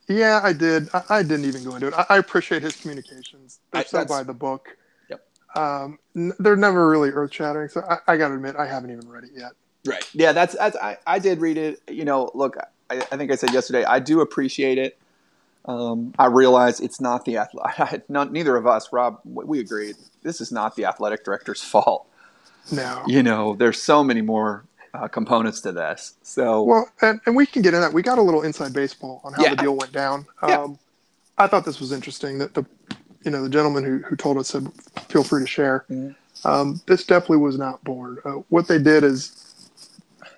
Yeah, 0.07 0.39
I 0.43 0.53
did. 0.53 0.89
I, 0.93 1.03
I, 1.09 1.21
didn't 1.21 1.45
even 1.45 1.63
go 1.63 1.75
into 1.75 1.87
it. 1.87 1.93
I, 1.93 2.05
I 2.09 2.17
appreciate 2.17 2.63
his 2.63 2.75
communications. 2.75 3.59
They're 3.71 3.81
I, 3.81 3.85
so 3.85 4.05
by 4.05 4.23
the 4.23 4.33
book. 4.33 4.75
Yep. 5.09 5.27
Um, 5.55 5.99
n- 6.15 6.33
they're 6.39 6.55
never 6.55 6.89
really 6.89 7.09
earth 7.09 7.33
shattering, 7.33 7.69
so 7.69 7.81
I, 7.81 8.13
I 8.13 8.17
got 8.17 8.29
to 8.29 8.35
admit 8.35 8.55
I 8.55 8.65
haven't 8.65 8.91
even 8.91 9.07
read 9.07 9.25
it 9.25 9.31
yet. 9.35 9.51
Right. 9.85 10.03
Yeah, 10.13 10.31
that's, 10.31 10.55
that's 10.55 10.75
I, 10.77 10.97
I 11.05 11.19
did 11.19 11.39
read 11.39 11.57
it. 11.57 11.81
You 11.89 12.05
know, 12.05 12.31
look, 12.33 12.57
I, 12.89 12.97
I 13.11 13.17
think 13.17 13.31
I 13.31 13.35
said 13.35 13.53
yesterday, 13.53 13.83
I 13.83 13.99
do 13.99 14.21
appreciate 14.21 14.77
it. 14.77 14.97
Um, 15.67 16.13
I 16.17 16.27
realize 16.27 16.79
it's 16.79 17.01
not 17.01 17.25
the 17.25 17.37
athletic. 17.37 18.09
Not 18.09 18.31
neither 18.31 18.55
of 18.55 18.65
us, 18.65 18.91
Rob. 18.93 19.19
We 19.25 19.59
agreed. 19.59 19.95
This 20.23 20.39
is 20.39 20.51
not 20.51 20.75
the 20.75 20.85
athletic 20.85 21.25
director's 21.25 21.61
fault. 21.71 22.07
No. 22.71 23.03
You 23.05 23.23
know, 23.23 23.55
there's 23.55 23.81
so 23.81 24.03
many 24.03 24.21
more 24.21 24.65
uh, 24.93 25.07
components 25.07 25.61
to 25.61 25.71
this. 25.71 26.15
So 26.23 26.63
well, 26.63 26.89
and, 27.01 27.19
and 27.25 27.35
we 27.35 27.45
can 27.45 27.61
get 27.61 27.73
in 27.73 27.81
that. 27.81 27.93
We 27.93 28.01
got 28.01 28.17
a 28.17 28.21
little 28.21 28.41
inside 28.43 28.73
baseball 28.73 29.21
on 29.23 29.33
how 29.33 29.43
yeah. 29.43 29.49
the 29.51 29.55
deal 29.57 29.75
went 29.75 29.91
down. 29.91 30.25
Um, 30.41 30.49
yeah. 30.49 30.67
I 31.39 31.47
thought 31.47 31.65
this 31.65 31.79
was 31.79 31.91
interesting. 31.91 32.37
That 32.39 32.53
the 32.53 32.65
you 33.23 33.31
know 33.31 33.43
the 33.43 33.49
gentleman 33.49 33.83
who 33.83 33.97
who 33.99 34.15
told 34.15 34.37
us 34.37 34.47
said, 34.49 34.67
feel 35.09 35.23
free 35.23 35.43
to 35.43 35.47
share. 35.47 35.85
Mm-hmm. 35.89 36.47
Um, 36.47 36.81
this 36.87 37.03
definitely 37.03 37.37
was 37.37 37.57
not 37.57 37.83
Bourne. 37.83 38.19
Uh, 38.23 38.41
what 38.49 38.67
they 38.67 38.79
did 38.79 39.03
is 39.03 39.69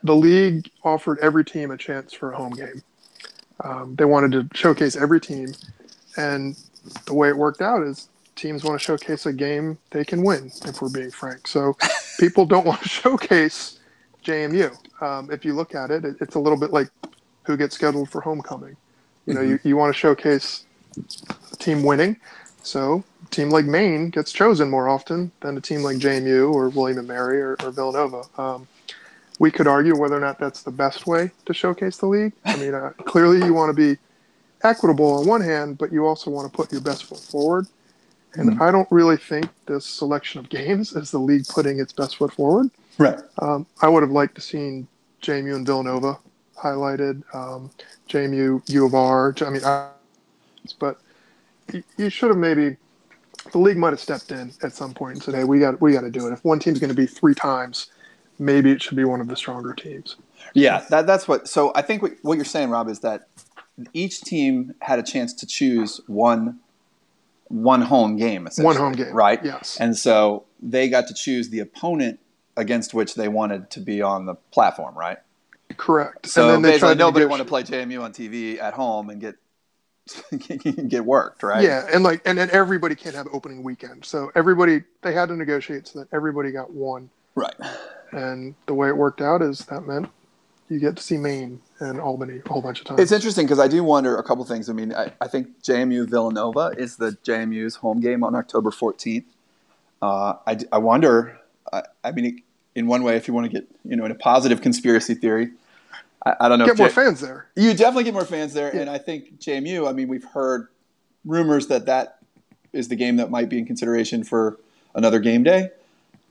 the 0.03 0.15
league 0.15 0.69
offered 0.83 1.19
every 1.19 1.43
team 1.45 1.71
a 1.71 1.77
chance 1.77 2.13
for 2.13 2.31
a 2.31 2.37
home 2.37 2.53
game. 2.53 2.81
Um, 3.63 3.95
they 3.95 4.05
wanted 4.05 4.31
to 4.31 4.57
showcase 4.57 4.95
every 4.95 5.19
team, 5.19 5.53
and 6.17 6.57
the 7.05 7.13
way 7.13 7.29
it 7.29 7.37
worked 7.37 7.61
out 7.61 7.83
is 7.83 8.09
teams 8.35 8.63
want 8.63 8.79
to 8.79 8.83
showcase 8.83 9.25
a 9.25 9.33
game 9.33 9.77
they 9.91 10.05
can 10.05 10.23
win. 10.23 10.51
If 10.65 10.81
we're 10.81 10.89
being 10.89 11.11
frank, 11.11 11.47
so 11.47 11.77
people 12.19 12.45
don't 12.45 12.65
want 12.65 12.81
to 12.81 12.89
showcase 12.89 13.79
JMU. 14.23 14.75
Um, 15.01 15.29
if 15.31 15.43
you 15.43 15.53
look 15.53 15.75
at 15.75 15.91
it, 15.91 16.05
it, 16.05 16.15
it's 16.21 16.35
a 16.35 16.39
little 16.39 16.59
bit 16.59 16.71
like 16.71 16.89
who 17.43 17.57
gets 17.57 17.75
scheduled 17.75 18.09
for 18.09 18.21
homecoming. 18.21 18.75
You 19.25 19.33
know, 19.33 19.41
mm-hmm. 19.41 19.51
you, 19.51 19.59
you 19.71 19.77
want 19.77 19.93
to 19.93 19.99
showcase 19.99 20.65
team 21.59 21.83
winning, 21.83 22.17
so 22.63 23.03
a 23.23 23.29
team 23.29 23.49
like 23.49 23.65
Maine 23.65 24.09
gets 24.09 24.31
chosen 24.31 24.69
more 24.69 24.89
often 24.89 25.31
than 25.41 25.57
a 25.57 25.61
team 25.61 25.81
like 25.81 25.97
JMU 25.97 26.53
or 26.53 26.69
William 26.69 26.99
and 26.99 27.07
Mary 27.07 27.41
or, 27.41 27.55
or 27.63 27.71
Villanova. 27.71 28.23
Um, 28.37 28.67
we 29.39 29.49
could 29.49 29.67
argue 29.67 29.97
whether 29.97 30.15
or 30.15 30.19
not 30.19 30.37
that's 30.37 30.63
the 30.63 30.71
best 30.71 31.07
way 31.07 31.31
to 31.45 31.53
showcase 31.53 31.97
the 31.97 32.05
league. 32.05 32.33
I 32.45 32.57
mean, 32.57 32.73
uh, 32.73 32.91
clearly 33.05 33.43
you 33.45 33.53
want 33.53 33.69
to 33.69 33.73
be 33.73 33.99
equitable 34.63 35.13
on 35.13 35.25
one 35.25 35.41
hand, 35.41 35.77
but 35.77 35.91
you 35.91 36.05
also 36.05 36.29
want 36.29 36.51
to 36.51 36.55
put 36.55 36.71
your 36.71 36.81
best 36.81 37.05
foot 37.05 37.19
forward. 37.19 37.65
And 38.33 38.51
mm-hmm. 38.51 38.61
I 38.61 38.69
don't 38.69 38.87
really 38.91 39.17
think 39.17 39.47
this 39.65 39.85
selection 39.85 40.39
of 40.39 40.49
games 40.49 40.93
is 40.93 41.09
the 41.09 41.17
league 41.17 41.47
putting 41.47 41.79
its 41.79 41.93
best 41.93 42.17
foot 42.17 42.33
forward. 42.33 42.69
Right. 42.97 43.17
Um, 43.41 43.65
I 43.81 43.87
would 43.87 44.03
have 44.03 44.11
liked 44.11 44.35
to 44.35 44.41
seen 44.41 44.87
JMU 45.21 45.55
and 45.55 45.65
Villanova 45.65 46.19
highlighted, 46.57 47.23
um, 47.33 47.71
JMU, 48.09 48.61
U 48.69 48.85
of 48.85 48.93
R. 48.93 49.33
I 49.41 49.49
mean, 49.49 49.63
I, 49.63 49.89
but 50.79 50.99
you 51.97 52.09
should 52.09 52.29
have 52.29 52.37
maybe 52.37 52.75
the 53.51 53.57
league 53.57 53.77
might 53.77 53.91
have 53.91 54.01
stepped 54.01 54.31
in 54.31 54.51
at 54.61 54.73
some 54.73 54.93
point 54.93 55.15
and 55.15 55.23
said, 55.23 55.35
"Hey, 55.35 55.43
we 55.45 55.59
got 55.59 55.79
we 55.79 55.93
got 55.93 56.01
to 56.01 56.11
do 56.11 56.27
it. 56.27 56.33
If 56.33 56.43
one 56.43 56.59
team's 56.59 56.79
going 56.79 56.89
to 56.89 56.95
be 56.95 57.05
three 57.05 57.33
times 57.33 57.87
maybe 58.39 58.71
it 58.71 58.81
should 58.81 58.97
be 58.97 59.03
one 59.03 59.21
of 59.21 59.27
the 59.27 59.35
stronger 59.35 59.73
teams. 59.73 60.15
Yeah, 60.53 60.85
that, 60.89 61.05
that's 61.05 61.27
what. 61.27 61.47
So 61.47 61.71
I 61.75 61.81
think 61.81 62.01
what, 62.01 62.13
what 62.21 62.35
you're 62.35 62.45
saying, 62.45 62.69
Rob, 62.69 62.89
is 62.89 63.01
that 63.01 63.27
each 63.93 64.21
team 64.21 64.75
had 64.81 64.99
a 64.99 65.03
chance 65.03 65.33
to 65.35 65.45
choose 65.45 66.01
one 66.07 66.59
one 67.49 67.81
home 67.81 68.15
game, 68.15 68.47
one 68.57 68.75
home 68.75 68.93
game, 68.93 69.13
right? 69.13 69.43
Yes. 69.43 69.77
And 69.79 69.97
so 69.97 70.45
they 70.61 70.87
got 70.87 71.07
to 71.07 71.13
choose 71.13 71.49
the 71.49 71.59
opponent 71.59 72.19
against 72.55 72.93
which 72.93 73.15
they 73.15 73.27
wanted 73.27 73.71
to 73.71 73.79
be 73.79 74.01
on 74.01 74.25
the 74.25 74.35
platform, 74.51 74.95
right? 74.95 75.17
Correct. 75.77 76.27
So 76.27 76.59
basically, 76.61 76.95
nobody 76.95 77.25
wanted 77.25 77.43
to 77.43 77.49
play 77.49 77.63
JMU 77.63 78.01
on 78.01 78.13
TV 78.13 78.59
at 78.59 78.73
home 78.73 79.09
and 79.09 79.21
get 79.21 79.35
get 80.87 81.05
worked, 81.05 81.43
right? 81.43 81.63
Yeah, 81.63 81.87
and 81.91 82.03
like 82.03 82.21
and, 82.25 82.37
then 82.37 82.49
everybody 82.51 82.95
can't 82.95 83.15
have 83.15 83.27
opening 83.31 83.63
weekend. 83.63 84.05
So 84.05 84.31
everybody 84.35 84.83
they 85.01 85.13
had 85.13 85.29
to 85.29 85.35
negotiate 85.35 85.87
so 85.87 85.99
that 85.99 86.07
everybody 86.11 86.51
got 86.51 86.71
one. 86.71 87.09
Right. 87.35 87.55
And 88.11 88.55
the 88.65 88.73
way 88.73 88.89
it 88.89 88.97
worked 88.97 89.21
out 89.21 89.41
is 89.41 89.59
that 89.65 89.81
meant 89.87 90.09
you 90.69 90.79
get 90.79 90.97
to 90.97 91.03
see 91.03 91.17
Maine 91.17 91.61
and 91.79 91.99
Albany 91.99 92.41
a 92.45 92.49
whole 92.49 92.61
bunch 92.61 92.79
of 92.79 92.85
times. 92.85 92.99
It's 92.99 93.11
interesting 93.11 93.45
because 93.45 93.59
I 93.59 93.67
do 93.67 93.83
wonder 93.83 94.17
a 94.17 94.23
couple 94.23 94.45
things. 94.45 94.69
I 94.69 94.73
mean, 94.73 94.93
I, 94.93 95.11
I, 95.19 95.27
think 95.27 95.61
JMU 95.63 96.07
Villanova 96.07 96.73
is 96.77 96.97
the 96.97 97.17
JMU's 97.23 97.77
home 97.77 97.99
game 97.99 98.23
on 98.23 98.35
October 98.35 98.69
14th. 98.69 99.25
Uh, 100.01 100.35
I, 100.45 100.59
I 100.71 100.77
wonder, 100.77 101.39
I, 101.73 101.83
I, 102.03 102.11
mean, 102.11 102.43
in 102.75 102.87
one 102.87 103.03
way, 103.03 103.15
if 103.15 103.27
you 103.27 103.33
want 103.33 103.51
to 103.51 103.51
get, 103.51 103.67
you 103.83 103.95
know, 103.95 104.05
in 104.05 104.11
a 104.11 104.15
positive 104.15 104.61
conspiracy 104.61 105.15
theory, 105.15 105.49
I, 106.23 106.49
don't 106.49 106.59
know. 106.59 106.65
If 106.65 106.71
get 106.71 106.77
more 106.77 106.87
J- 106.89 106.93
fans 106.93 107.21
there. 107.21 107.47
You 107.55 107.73
definitely 107.73 108.03
get 108.03 108.13
more 108.13 108.25
fans 108.25 108.53
there. 108.53 108.73
Yeah. 108.75 108.81
And 108.81 108.89
I 108.89 108.97
think 108.97 109.39
JMU, 109.39 109.87
I 109.89 109.93
mean, 109.93 110.07
we've 110.07 110.23
heard 110.23 110.67
rumors 111.25 111.67
that 111.67 111.85
that 111.85 112.19
is 112.73 112.89
the 112.89 112.95
game 112.95 113.15
that 113.17 113.31
might 113.31 113.49
be 113.49 113.57
in 113.57 113.65
consideration 113.65 114.23
for 114.23 114.59
another 114.93 115.19
game 115.19 115.43
day. 115.43 115.69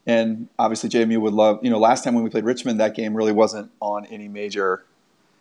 And 0.09 0.49
obviously, 0.59 0.88
JMU 0.88 1.21
would 1.21 1.35
love, 1.35 1.61
you 1.62 1.69
know, 1.69 1.79
last 1.79 2.03
time 2.03 2.15
when 2.15 2.25
we 2.25 2.31
played 2.31 2.45
Richmond, 2.45 2.81
that 2.81 2.97
game 2.97 3.15
really 3.15 3.31
wasn't 3.31 3.71
on 3.81 4.07
any 4.07 4.27
major 4.27 4.87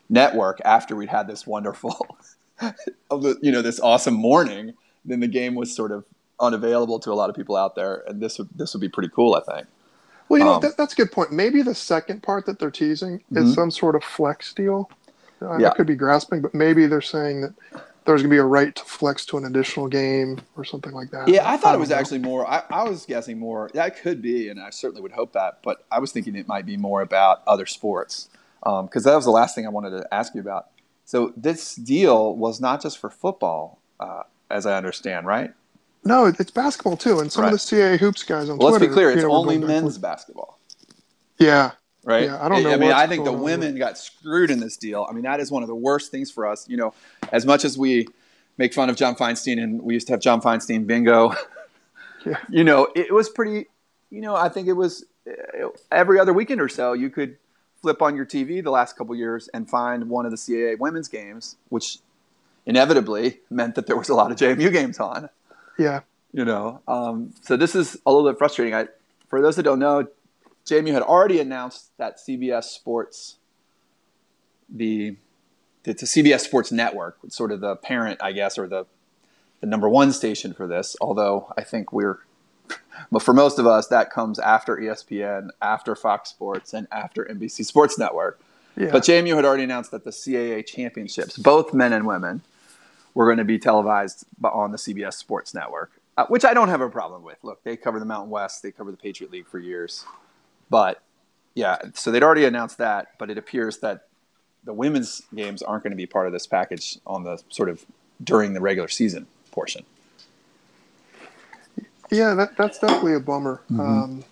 network 0.09 0.59
after 0.65 0.93
we'd 0.93 1.07
had 1.07 1.25
this 1.25 1.47
wonderful, 1.47 2.17
you 3.41 3.51
know, 3.51 3.61
this 3.61 3.79
awesome 3.79 4.13
morning. 4.13 4.73
Then 5.05 5.21
the 5.21 5.27
game 5.27 5.55
was 5.55 5.73
sort 5.73 5.93
of 5.93 6.03
unavailable 6.41 6.99
to 6.99 7.11
a 7.11 7.15
lot 7.15 7.29
of 7.29 7.35
people 7.35 7.55
out 7.55 7.75
there, 7.75 8.03
and 8.07 8.19
this 8.19 8.37
would 8.37 8.49
this 8.53 8.73
would 8.73 8.81
be 8.81 8.89
pretty 8.89 9.09
cool, 9.15 9.35
I 9.35 9.55
think. 9.55 9.67
Well, 10.27 10.39
you 10.39 10.43
know, 10.43 10.55
um, 10.55 10.61
that, 10.61 10.75
that's 10.75 10.91
a 10.91 10.97
good 10.97 11.13
point. 11.13 11.31
Maybe 11.31 11.61
the 11.61 11.73
second 11.73 12.21
part 12.21 12.45
that 12.45 12.59
they're 12.59 12.69
teasing 12.69 13.23
is 13.31 13.37
mm-hmm. 13.37 13.51
some 13.51 13.71
sort 13.71 13.95
of 13.95 14.03
flex 14.03 14.53
deal. 14.53 14.91
I 15.41 15.59
yeah. 15.59 15.69
could 15.71 15.87
be 15.87 15.95
grasping, 15.95 16.41
but 16.41 16.53
maybe 16.53 16.87
they're 16.87 16.99
saying 16.99 17.41
that 17.41 17.53
there's 18.07 18.21
going 18.21 18.29
to 18.29 18.33
be 18.33 18.39
a 18.39 18.43
right 18.43 18.73
to 18.73 18.83
flex 18.85 19.25
to 19.25 19.37
an 19.37 19.45
additional 19.45 19.87
game 19.89 20.39
or 20.55 20.63
something 20.63 20.93
like 20.93 21.11
that. 21.11 21.27
Yeah, 21.27 21.47
I 21.47 21.57
thought 21.57 21.73
I 21.73 21.75
it 21.75 21.79
was 21.79 21.89
know. 21.89 21.97
actually 21.97 22.19
more. 22.19 22.49
I, 22.49 22.63
I, 22.69 22.83
was 22.83 23.05
guessing 23.05 23.37
more. 23.37 23.69
That 23.73 24.01
could 24.01 24.21
be, 24.21 24.47
and 24.47 24.59
I 24.59 24.69
certainly 24.69 25.01
would 25.01 25.11
hope 25.11 25.33
that. 25.33 25.59
But 25.61 25.85
I 25.91 25.99
was 25.99 26.13
thinking 26.13 26.35
it 26.35 26.47
might 26.47 26.65
be 26.65 26.77
more 26.77 27.01
about 27.01 27.43
other 27.45 27.65
sports 27.65 28.29
because 28.61 29.05
um, 29.05 29.11
that 29.11 29.15
was 29.15 29.25
the 29.25 29.31
last 29.31 29.55
thing 29.55 29.65
I 29.65 29.69
wanted 29.69 29.91
to 29.91 30.13
ask 30.13 30.33
you 30.33 30.41
about. 30.41 30.67
So 31.03 31.33
this 31.35 31.75
deal 31.75 32.33
was 32.35 32.61
not 32.61 32.81
just 32.81 32.97
for 32.97 33.09
football, 33.09 33.79
uh, 33.99 34.23
as 34.49 34.65
I 34.65 34.77
understand, 34.77 35.27
right? 35.27 35.53
No, 36.05 36.25
it's 36.25 36.51
basketball 36.51 36.95
too, 36.95 37.19
and 37.19 37.29
some 37.29 37.43
right. 37.43 37.53
of 37.53 37.59
the 37.59 37.75
CAA 37.75 37.99
hoops 37.99 38.23
guys 38.23 38.49
on 38.49 38.57
well, 38.57 38.69
Twitter. 38.69 38.85
Let's 38.85 38.91
be 38.91 38.93
clear; 38.93 39.11
it's 39.11 39.23
only 39.25 39.57
men's 39.57 39.97
basketball. 39.97 40.59
Yeah, 41.37 41.71
right? 42.07 42.23
Yeah, 42.23 42.43
I 42.43 42.47
don't 42.47 42.63
know. 42.63 42.71
I 42.71 42.77
mean, 42.77 42.91
I 42.93 43.05
think 43.05 43.25
the 43.25 43.33
women 43.33 43.77
got 43.77 43.97
screwed 43.97 44.49
in 44.49 44.59
this 44.59 44.77
deal. 44.77 45.05
I 45.07 45.13
mean, 45.13 45.23
that 45.23 45.39
is 45.41 45.51
one 45.51 45.61
of 45.61 45.67
the 45.67 45.75
worst 45.75 46.09
things 46.09 46.31
for 46.31 46.47
us. 46.47 46.67
You 46.67 46.77
know, 46.77 46.93
as 47.31 47.45
much 47.45 47.65
as 47.65 47.77
we 47.77 48.07
make 48.57 48.73
fun 48.73 48.89
of 48.89 48.95
John 48.95 49.15
Feinstein, 49.15 49.61
and 49.61 49.81
we 49.81 49.93
used 49.93 50.07
to 50.07 50.13
have 50.13 50.21
John 50.21 50.41
Feinstein 50.41 50.87
bingo. 50.87 51.33
Yeah. 52.25 52.39
You 52.49 52.63
know, 52.65 52.87
it 52.93 53.13
was 53.13 53.29
pretty. 53.29 53.67
You 54.09 54.19
know, 54.19 54.35
I 54.35 54.49
think 54.49 54.67
it 54.67 54.73
was 54.73 55.05
uh, 55.29 55.67
every 55.91 56.19
other 56.19 56.33
weekend 56.33 56.59
or 56.59 56.67
so 56.67 56.91
you 56.91 57.09
could 57.09 57.37
flip 57.81 58.01
on 58.01 58.17
your 58.17 58.25
TV 58.25 58.61
the 58.61 58.71
last 58.71 58.97
couple 58.97 59.15
years 59.15 59.47
and 59.53 59.69
find 59.69 60.09
one 60.09 60.25
of 60.25 60.31
the 60.31 60.35
CAA 60.35 60.77
women's 60.77 61.07
games, 61.07 61.55
which 61.69 61.99
inevitably 62.65 63.39
meant 63.49 63.75
that 63.75 63.87
there 63.87 63.95
was 63.95 64.09
a 64.09 64.15
lot 64.15 64.31
of 64.31 64.37
JMU 64.37 64.71
games 64.73 64.99
on. 64.99 65.29
Yeah. 65.77 66.01
You 66.33 66.43
know, 66.43 66.81
um, 66.87 67.33
so 67.43 67.55
this 67.55 67.75
is 67.75 67.97
a 68.05 68.11
little 68.11 68.29
bit 68.29 68.37
frustrating. 68.37 68.73
I, 68.73 68.87
for 69.29 69.41
those 69.41 69.55
that 69.55 69.63
don't 69.63 69.79
know, 69.79 70.07
JMU 70.67 70.91
had 70.91 71.01
already 71.01 71.39
announced 71.39 71.91
that 71.97 72.17
CBS 72.17 72.65
Sports, 72.65 73.37
the 74.69 75.15
it's 75.85 76.03
a 76.03 76.05
CBS 76.05 76.41
Sports 76.41 76.71
Network, 76.71 77.17
sort 77.29 77.53
of 77.53 77.61
the 77.61 77.77
parent, 77.77 78.21
I 78.21 78.33
guess, 78.33 78.57
or 78.57 78.67
the 78.67 78.85
the 79.61 79.67
number 79.67 79.87
one 79.89 80.11
station 80.11 80.53
for 80.53 80.67
this. 80.67 80.95
Although 80.99 81.53
I 81.57 81.63
think 81.63 81.93
we're, 81.93 82.19
but 83.11 83.23
for 83.23 83.33
most 83.33 83.57
of 83.57 83.65
us, 83.65 83.87
that 83.87 84.11
comes 84.11 84.37
after 84.39 84.75
ESPN, 84.75 85.49
after 85.61 85.95
Fox 85.95 86.29
Sports, 86.29 86.73
and 86.73 86.87
after 86.91 87.23
NBC 87.25 87.65
Sports 87.65 87.97
Network. 87.97 88.39
Yeah. 88.75 88.91
But 88.91 89.03
JMU 89.03 89.35
had 89.35 89.45
already 89.45 89.63
announced 89.63 89.91
that 89.91 90.03
the 90.03 90.11
CAA 90.11 90.65
championships, 90.65 91.37
both 91.37 91.73
men 91.73 91.93
and 91.93 92.05
women, 92.05 92.41
were 93.15 93.25
going 93.25 93.39
to 93.39 93.45
be 93.45 93.57
televised 93.57 94.25
on 94.43 94.71
the 94.71 94.77
CBS 94.77 95.13
Sports 95.13 95.53
Network, 95.53 95.93
uh, 96.17 96.27
which 96.27 96.45
I 96.45 96.53
don't 96.53 96.69
have 96.69 96.81
a 96.81 96.89
problem 96.89 97.23
with. 97.23 97.37
Look, 97.41 97.63
they 97.63 97.75
cover 97.75 97.97
the 97.97 98.05
Mountain 98.05 98.29
West, 98.29 98.61
they 98.61 98.71
cover 98.71 98.91
the 98.91 98.97
Patriot 98.97 99.31
League 99.31 99.47
for 99.47 99.57
years, 99.57 100.05
but 100.69 101.01
yeah, 101.55 101.77
so 101.93 102.11
they'd 102.11 102.23
already 102.23 102.45
announced 102.45 102.77
that, 102.77 103.13
but 103.17 103.29
it 103.29 103.37
appears 103.37 103.79
that 103.79 104.07
the 104.63 104.73
women's 104.73 105.23
games 105.33 105.61
aren't 105.61 105.83
going 105.83 105.91
to 105.91 105.97
be 105.97 106.05
part 106.05 106.27
of 106.27 106.33
this 106.33 106.45
package 106.45 106.99
on 107.07 107.23
the 107.23 107.41
sort 107.49 107.69
of 107.69 107.85
during 108.23 108.53
the 108.53 108.61
regular 108.61 108.87
season 108.87 109.27
portion. 109.51 109.85
Yeah, 112.11 112.35
that, 112.35 112.57
that's 112.57 112.79
definitely 112.79 113.15
a 113.15 113.19
bummer. 113.19 113.61
Mm-hmm. 113.71 113.79
Um, 113.79 114.23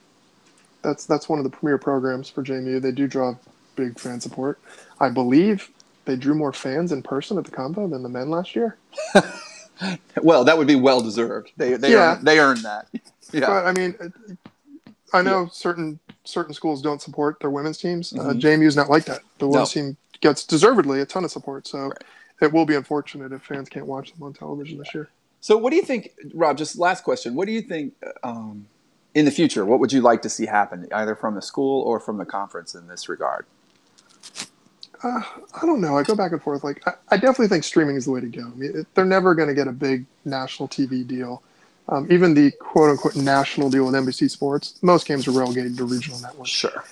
that's 0.81 1.05
that's 1.05 1.27
one 1.27 1.39
of 1.39 1.43
the 1.43 1.49
premier 1.49 1.77
programs 1.77 2.29
for 2.29 2.43
JMU. 2.43 2.81
They 2.81 2.91
do 2.91 3.07
draw 3.07 3.35
big 3.75 3.99
fan 3.99 4.21
support. 4.21 4.59
I 4.99 5.09
believe 5.09 5.69
they 6.05 6.15
drew 6.15 6.35
more 6.35 6.53
fans 6.53 6.91
in 6.91 7.01
person 7.01 7.37
at 7.37 7.45
the 7.45 7.51
Convo 7.51 7.89
than 7.89 8.03
the 8.03 8.09
men 8.09 8.29
last 8.29 8.55
year. 8.55 8.77
well, 10.21 10.43
that 10.43 10.57
would 10.57 10.67
be 10.67 10.75
well 10.75 11.01
deserved. 11.01 11.51
They 11.57 11.73
they 11.73 11.91
yeah. 11.91 12.15
earned, 12.15 12.27
they 12.27 12.39
earned 12.39 12.63
that. 12.63 12.87
Yeah, 13.33 13.47
but 13.47 13.65
I 13.65 13.73
mean, 13.73 13.95
I 15.11 15.23
know 15.23 15.41
yeah. 15.41 15.49
certain 15.51 15.99
certain 16.25 16.53
schools 16.53 16.81
don't 16.81 17.01
support 17.01 17.39
their 17.39 17.49
women's 17.49 17.77
teams. 17.77 18.13
Uh, 18.13 18.17
mm-hmm. 18.17 18.29
Uh, 18.29 18.33
JMU's 18.33 18.75
not 18.75 18.89
like 18.89 19.05
that. 19.05 19.21
The 19.37 19.47
women's 19.47 19.75
no. 19.75 19.81
team 19.81 19.97
gets 20.21 20.45
deservedly 20.45 21.01
a 21.01 21.05
ton 21.05 21.23
of 21.23 21.31
support. 21.31 21.67
So 21.67 21.87
right. 21.87 22.03
it 22.41 22.51
will 22.51 22.65
be 22.65 22.75
unfortunate 22.75 23.31
if 23.31 23.43
fans 23.43 23.69
can't 23.69 23.85
watch 23.85 24.13
them 24.13 24.23
on 24.23 24.33
television 24.33 24.77
this 24.77 24.93
year. 24.93 25.09
So 25.41 25.57
what 25.57 25.69
do 25.69 25.75
you 25.75 25.83
think, 25.83 26.11
Rob? 26.33 26.57
Just 26.57 26.77
last 26.77 27.03
question. 27.03 27.35
What 27.35 27.45
do 27.45 27.51
you 27.51 27.61
think 27.61 27.93
um, 28.23 28.65
in 29.13 29.25
the 29.25 29.31
future? 29.31 29.63
What 29.63 29.79
would 29.79 29.93
you 29.93 30.01
like 30.01 30.23
to 30.23 30.29
see 30.29 30.47
happen, 30.47 30.87
either 30.91 31.15
from 31.15 31.35
the 31.35 31.41
school 31.41 31.83
or 31.83 31.99
from 31.99 32.17
the 32.17 32.25
conference 32.25 32.73
in 32.73 32.87
this 32.87 33.07
regard? 33.07 33.45
Uh, 35.03 35.21
I 35.61 35.65
don't 35.65 35.81
know. 35.81 35.97
I 35.97 36.03
go 36.03 36.15
back 36.15 36.31
and 36.31 36.41
forth. 36.41 36.63
Like 36.63 36.81
I, 36.87 36.93
I 37.09 37.17
definitely 37.17 37.49
think 37.49 37.63
streaming 37.63 37.95
is 37.95 38.05
the 38.05 38.11
way 38.11 38.21
to 38.21 38.27
go. 38.27 38.41
I 38.41 38.55
mean, 38.55 38.71
it, 38.75 38.87
they're 38.95 39.05
never 39.05 39.35
going 39.35 39.47
to 39.47 39.53
get 39.53 39.67
a 39.67 39.71
big 39.71 40.05
national 40.23 40.67
TV 40.67 41.05
deal. 41.05 41.43
Um, 41.87 42.07
even 42.11 42.33
the 42.33 42.51
quote 42.51 42.89
unquote 42.89 43.15
national 43.15 43.69
deal 43.69 43.85
with 43.85 43.93
NBC 43.93 44.29
Sports, 44.29 44.79
most 44.81 45.07
games 45.07 45.27
are 45.27 45.31
relegated 45.31 45.77
to 45.77 45.85
regional 45.85 46.19
networks. 46.19 46.49
Sure. 46.49 46.83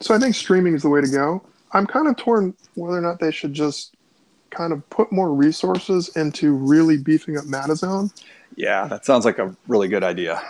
So 0.00 0.14
I 0.14 0.18
think 0.18 0.34
streaming 0.34 0.74
is 0.74 0.82
the 0.82 0.88
way 0.88 1.00
to 1.00 1.08
go. 1.08 1.42
I'm 1.72 1.86
kind 1.86 2.08
of 2.08 2.16
torn 2.16 2.54
whether 2.74 2.96
or 2.96 3.00
not 3.00 3.20
they 3.20 3.30
should 3.30 3.52
just 3.52 3.94
kind 4.50 4.72
of 4.72 4.88
put 4.90 5.12
more 5.12 5.34
resources 5.34 6.08
into 6.16 6.52
really 6.52 6.96
beefing 6.96 7.36
up 7.36 7.44
Madizone. 7.44 8.10
Yeah, 8.56 8.86
that 8.86 9.04
sounds 9.04 9.24
like 9.24 9.38
a 9.38 9.54
really 9.66 9.88
good 9.88 10.02
idea. 10.02 10.42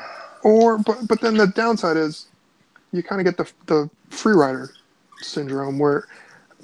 Or, 0.43 0.79
but 0.79 1.09
but 1.09 1.21
then 1.21 1.37
the 1.37 1.49
downside 1.49 1.97
is, 1.97 2.27
you 2.93 3.03
kind 3.03 3.21
of 3.21 3.25
get 3.25 3.37
the 3.37 3.53
the 3.67 3.91
free 4.11 4.35
rider 4.35 4.71
syndrome 5.21 5.79
where 5.79 6.07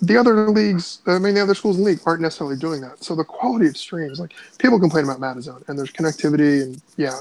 the 0.03 0.17
other 0.17 0.49
leagues, 0.49 1.01
I 1.07 1.19
mean, 1.19 1.35
the 1.35 1.43
other 1.43 1.55
schools 1.55 1.77
in 1.77 1.85
the 1.85 1.91
league 1.91 2.01
aren't 2.05 2.21
necessarily 2.21 2.57
doing 2.57 2.81
that. 2.81 3.03
So 3.03 3.15
the 3.15 3.25
quality 3.25 3.67
of 3.69 3.77
streams, 3.77 4.19
like 4.21 4.35
people 4.59 4.79
complain 4.79 5.05
about 5.05 5.21
Madizone, 5.21 5.67
and 5.69 5.79
there's 5.79 5.93
connectivity, 5.93 6.63
and 6.63 6.83
yeah, 6.97 7.21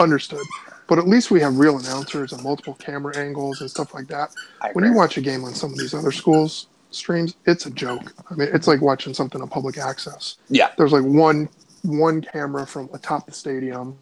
understood. 0.00 0.44
But 0.88 0.98
at 0.98 1.08
least 1.08 1.30
we 1.30 1.40
have 1.40 1.58
real 1.58 1.78
announcers 1.78 2.32
and 2.32 2.42
multiple 2.42 2.74
camera 2.74 3.16
angles 3.16 3.60
and 3.60 3.70
stuff 3.70 3.92
like 3.92 4.06
that. 4.08 4.30
When 4.72 4.84
you 4.84 4.92
watch 4.92 5.16
a 5.16 5.20
game 5.20 5.44
on 5.44 5.54
some 5.54 5.72
of 5.72 5.78
these 5.78 5.94
other 5.94 6.12
schools 6.12 6.68
streams, 6.90 7.34
it's 7.44 7.66
a 7.66 7.70
joke. 7.70 8.14
I 8.30 8.34
mean, 8.34 8.48
it's 8.52 8.66
like 8.66 8.80
watching 8.80 9.12
something 9.12 9.42
on 9.42 9.48
public 9.48 9.78
access. 9.78 10.36
Yeah. 10.48 10.70
There's 10.76 10.92
like 10.92 11.04
one 11.04 11.48
one 11.82 12.20
camera 12.20 12.66
from 12.66 12.88
atop 12.92 13.26
the 13.26 13.32
stadium, 13.32 13.96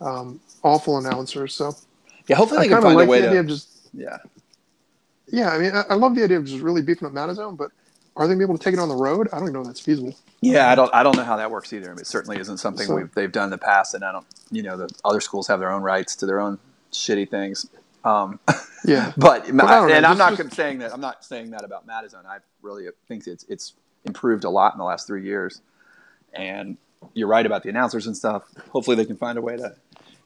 um, 0.00 0.40
awful 0.62 0.98
announcers. 0.98 1.54
So 1.54 1.74
yeah, 2.28 2.36
hopefully 2.36 2.68
they 2.68 2.74
I 2.74 2.76
can 2.76 2.82
find 2.82 2.96
like 2.96 3.06
a 3.06 3.10
way 3.10 3.20
to 3.20 3.44
just 3.44 3.88
yeah. 3.92 4.18
Yeah, 5.34 5.50
I 5.50 5.58
mean, 5.58 5.74
I, 5.74 5.82
I 5.90 5.94
love 5.94 6.14
the 6.14 6.22
idea 6.22 6.38
of 6.38 6.44
just 6.44 6.62
really 6.62 6.80
beefing 6.80 7.08
up 7.08 7.12
Madizone, 7.12 7.56
but 7.56 7.72
are 8.14 8.28
they 8.28 8.34
going 8.34 8.38
to 8.38 8.46
be 8.46 8.50
able 8.50 8.56
to 8.56 8.62
take 8.62 8.74
it 8.74 8.78
on 8.78 8.88
the 8.88 8.94
road? 8.94 9.28
I 9.32 9.38
don't 9.38 9.46
even 9.46 9.54
know 9.54 9.60
if 9.62 9.66
that's 9.66 9.80
feasible. 9.80 10.14
Yeah, 10.40 10.70
I 10.70 10.76
don't. 10.76 10.94
I 10.94 11.02
don't 11.02 11.16
know 11.16 11.24
how 11.24 11.36
that 11.38 11.50
works 11.50 11.72
either. 11.72 11.86
I 11.86 11.90
mean, 11.90 12.00
it 12.00 12.06
certainly 12.06 12.38
isn't 12.38 12.58
something 12.58 12.86
so, 12.86 13.08
they've 13.14 13.32
done 13.32 13.46
in 13.46 13.50
the 13.50 13.58
past, 13.58 13.94
and 13.94 14.04
I 14.04 14.12
don't. 14.12 14.26
You 14.52 14.62
know, 14.62 14.76
the 14.76 14.88
other 15.04 15.20
schools 15.20 15.48
have 15.48 15.58
their 15.58 15.72
own 15.72 15.82
rights 15.82 16.14
to 16.16 16.26
their 16.26 16.38
own 16.38 16.60
shitty 16.92 17.28
things. 17.28 17.68
Um, 18.04 18.38
yeah, 18.84 19.12
but, 19.16 19.46
but 19.52 19.64
I, 19.66 19.90
and 19.90 20.02
know, 20.02 20.08
I'm 20.10 20.18
not 20.18 20.36
just, 20.36 20.52
saying 20.52 20.78
that. 20.78 20.92
I'm 20.92 21.00
not 21.00 21.24
saying 21.24 21.50
that 21.50 21.64
about 21.64 21.84
Madizone. 21.84 22.26
I 22.26 22.38
really 22.62 22.86
think 23.08 23.26
it's 23.26 23.44
it's 23.48 23.72
improved 24.04 24.44
a 24.44 24.50
lot 24.50 24.74
in 24.74 24.78
the 24.78 24.84
last 24.84 25.08
three 25.08 25.24
years, 25.24 25.62
and 26.32 26.76
you're 27.12 27.28
right 27.28 27.44
about 27.44 27.64
the 27.64 27.70
announcers 27.70 28.06
and 28.06 28.16
stuff. 28.16 28.44
Hopefully, 28.70 28.94
they 28.96 29.04
can 29.04 29.16
find 29.16 29.36
a 29.36 29.42
way 29.42 29.56
to 29.56 29.74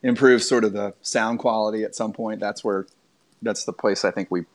improve 0.03 0.43
sort 0.43 0.63
of 0.63 0.73
the 0.73 0.93
sound 1.01 1.39
quality 1.39 1.83
at 1.83 1.95
some 1.95 2.13
point. 2.13 2.39
That's 2.39 2.63
where 2.63 2.85
that's 3.41 3.63
the 3.63 3.73
place 3.73 4.05
I 4.05 4.11
think 4.11 4.29
we 4.29 4.45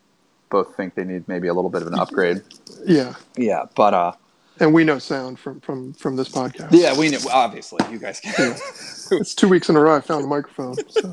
both 0.55 0.77
think 0.77 0.95
they 0.95 1.05
need 1.05 1.27
maybe 1.27 1.49
a 1.49 1.55
little 1.55 1.69
bit 1.69 1.83
of 1.83 1.89
an 1.89 1.99
upgrade. 1.99 2.41
Yeah. 2.87 3.15
Yeah, 3.37 3.65
but 3.75 3.93
uh 3.93 4.13
and 4.61 4.73
we 4.73 4.85
know 4.85 5.01
sound 5.01 5.41
from 5.41 5.61
from 5.61 5.93
from 5.95 6.15
this 6.15 6.29
podcast. 6.29 6.69
Yeah, 6.71 6.97
we 6.97 7.09
know 7.11 7.19
obviously 7.33 7.81
you 7.91 7.99
guys 7.99 8.21
can. 8.21 8.33
Yeah. 8.39 9.19
it's 9.19 9.35
two 9.35 9.49
weeks 9.49 9.69
in 9.69 9.75
a 9.75 9.81
row 9.81 9.97
I 9.97 10.01
found 10.01 10.25
a 10.25 10.29
microphone. 10.29 10.77
So. 10.89 11.13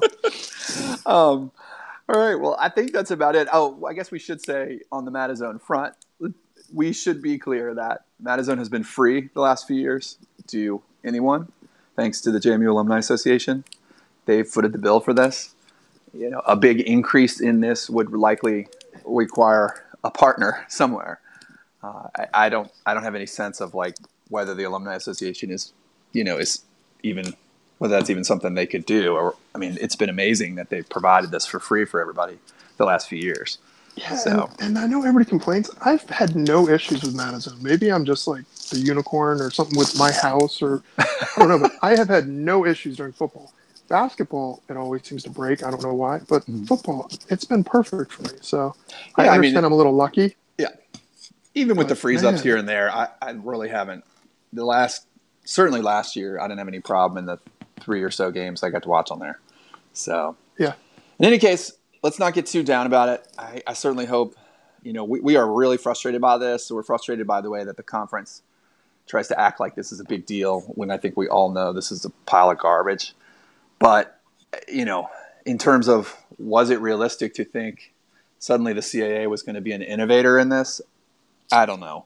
um 1.07 1.51
all 2.07 2.19
right, 2.19 2.35
well, 2.35 2.55
I 2.59 2.69
think 2.69 2.91
that's 2.91 3.09
about 3.09 3.35
it. 3.35 3.47
Oh, 3.53 3.85
I 3.85 3.93
guess 3.93 4.11
we 4.11 4.19
should 4.19 4.43
say 4.45 4.81
on 4.91 5.05
the 5.05 5.11
Madizone 5.11 5.61
front, 5.61 5.95
we 6.73 6.91
should 6.93 7.21
be 7.21 7.37
clear 7.37 7.73
that 7.73 8.03
Madizone 8.21 8.57
has 8.57 8.69
been 8.69 8.83
free 8.83 9.29
the 9.33 9.39
last 9.41 9.65
few 9.65 9.77
years 9.77 10.17
to 10.47 10.81
anyone, 11.05 11.51
thanks 11.95 12.19
to 12.21 12.31
the 12.31 12.39
JMU 12.39 12.69
Alumni 12.69 12.97
Association. 12.97 13.63
they've 14.25 14.47
footed 14.47 14.73
the 14.73 14.77
bill 14.77 14.99
for 14.99 15.13
this. 15.13 15.55
You 16.13 16.29
know, 16.29 16.41
a 16.45 16.57
big 16.57 16.81
increase 16.81 17.39
in 17.39 17.61
this 17.61 17.89
would 17.89 18.11
likely 18.11 18.67
require 19.05 19.83
a 20.03 20.11
partner 20.11 20.65
somewhere. 20.67 21.19
Uh, 21.83 22.07
I, 22.15 22.27
I 22.33 22.49
don't 22.49 22.71
I 22.85 22.93
don't 22.93 23.03
have 23.03 23.15
any 23.15 23.25
sense 23.25 23.61
of 23.61 23.73
like 23.73 23.95
whether 24.29 24.53
the 24.53 24.63
alumni 24.63 24.95
association 24.95 25.51
is, 25.51 25.73
you 26.13 26.23
know, 26.23 26.37
is 26.37 26.63
even 27.03 27.33
whether 27.79 27.95
that's 27.95 28.09
even 28.09 28.23
something 28.23 28.53
they 28.53 28.67
could 28.67 28.85
do. 28.85 29.13
Or 29.15 29.35
I 29.55 29.57
mean, 29.57 29.77
it's 29.81 29.95
been 29.95 30.09
amazing 30.09 30.55
that 30.55 30.69
they've 30.69 30.87
provided 30.87 31.31
this 31.31 31.45
for 31.45 31.59
free 31.59 31.85
for 31.85 31.99
everybody 31.99 32.37
the 32.77 32.85
last 32.85 33.09
few 33.09 33.19
years. 33.19 33.57
Yeah, 33.95 34.15
so. 34.15 34.49
and, 34.59 34.77
and, 34.77 34.79
I 34.79 34.87
know 34.87 34.99
everybody 34.99 35.25
complains. 35.25 35.69
I've 35.81 36.09
had 36.09 36.35
no 36.35 36.69
issues 36.69 37.01
with 37.01 37.13
Madison. 37.13 37.61
Maybe 37.61 37.91
I'm 37.91 38.05
just 38.05 38.25
like 38.25 38.45
the 38.69 38.79
unicorn 38.79 39.41
or 39.41 39.51
something 39.51 39.77
with 39.77 39.97
my 39.97 40.11
house, 40.13 40.61
or 40.61 40.81
I 40.97 41.27
don't 41.37 41.49
know. 41.49 41.59
But 41.59 41.73
I 41.81 41.97
have 41.97 42.07
had 42.07 42.29
no 42.29 42.65
issues 42.65 42.95
during 42.95 43.11
football. 43.11 43.51
Basketball, 43.91 44.63
it 44.69 44.77
always 44.77 45.03
seems 45.03 45.23
to 45.23 45.29
break. 45.29 45.63
I 45.63 45.69
don't 45.69 45.83
know 45.83 45.93
why, 45.93 46.19
but 46.29 46.45
mm. 46.45 46.65
football, 46.67 47.11
it's 47.29 47.45
been 47.45 47.63
perfect 47.63 48.13
for 48.13 48.23
me. 48.23 48.39
So 48.41 48.73
yeah, 49.17 49.25
I 49.25 49.35
understand 49.35 49.65
I 49.65 49.67
am 49.67 49.73
a 49.73 49.75
little 49.75 49.93
lucky. 49.93 50.35
Yeah, 50.57 50.69
even 51.53 51.77
with 51.77 51.89
the 51.89 51.95
freeze 51.95 52.23
man. 52.23 52.33
ups 52.33 52.43
here 52.43 52.57
and 52.57 52.67
there, 52.67 52.89
I, 52.89 53.09
I 53.21 53.31
really 53.31 53.69
haven't. 53.69 54.03
The 54.53 54.65
last, 54.65 55.05
certainly 55.43 55.81
last 55.81 56.15
year, 56.15 56.39
I 56.39 56.47
didn't 56.47 56.59
have 56.59 56.67
any 56.67 56.79
problem 56.79 57.17
in 57.17 57.25
the 57.25 57.39
three 57.81 58.01
or 58.01 58.11
so 58.11 58.31
games 58.31 58.63
I 58.63 58.69
got 58.69 58.83
to 58.83 58.89
watch 58.89 59.11
on 59.11 59.19
there. 59.19 59.39
So 59.93 60.35
yeah. 60.57 60.73
In 61.19 61.25
any 61.25 61.37
case, 61.37 61.73
let's 62.01 62.17
not 62.17 62.33
get 62.33 62.45
too 62.45 62.63
down 62.63 62.85
about 62.85 63.09
it. 63.09 63.27
I, 63.37 63.61
I 63.67 63.73
certainly 63.73 64.05
hope, 64.05 64.35
you 64.81 64.93
know, 64.93 65.03
we, 65.03 65.19
we 65.19 65.35
are 65.35 65.51
really 65.51 65.77
frustrated 65.77 66.21
by 66.21 66.37
this. 66.37 66.65
So 66.65 66.75
we're 66.75 66.83
frustrated 66.83 67.27
by 67.27 67.41
the 67.41 67.49
way 67.49 67.63
that 67.63 67.77
the 67.77 67.83
conference 67.83 68.41
tries 69.07 69.27
to 69.27 69.39
act 69.39 69.59
like 69.59 69.75
this 69.75 69.91
is 69.91 69.99
a 69.99 70.03
big 70.05 70.25
deal 70.25 70.61
when 70.61 70.89
I 70.89 70.97
think 70.97 71.17
we 71.17 71.27
all 71.27 71.51
know 71.51 71.73
this 71.73 71.91
is 71.91 72.05
a 72.05 72.09
pile 72.25 72.49
of 72.49 72.57
garbage. 72.57 73.13
But, 73.81 74.21
you 74.71 74.85
know, 74.85 75.09
in 75.45 75.57
terms 75.57 75.89
of 75.89 76.15
was 76.37 76.69
it 76.69 76.79
realistic 76.79 77.33
to 77.33 77.43
think 77.43 77.93
suddenly 78.37 78.73
the 78.73 78.81
CAA 78.81 79.27
was 79.27 79.41
going 79.41 79.55
to 79.55 79.61
be 79.61 79.71
an 79.71 79.81
innovator 79.81 80.37
in 80.37 80.49
this? 80.49 80.81
I 81.51 81.65
don't 81.65 81.79
know. 81.79 82.05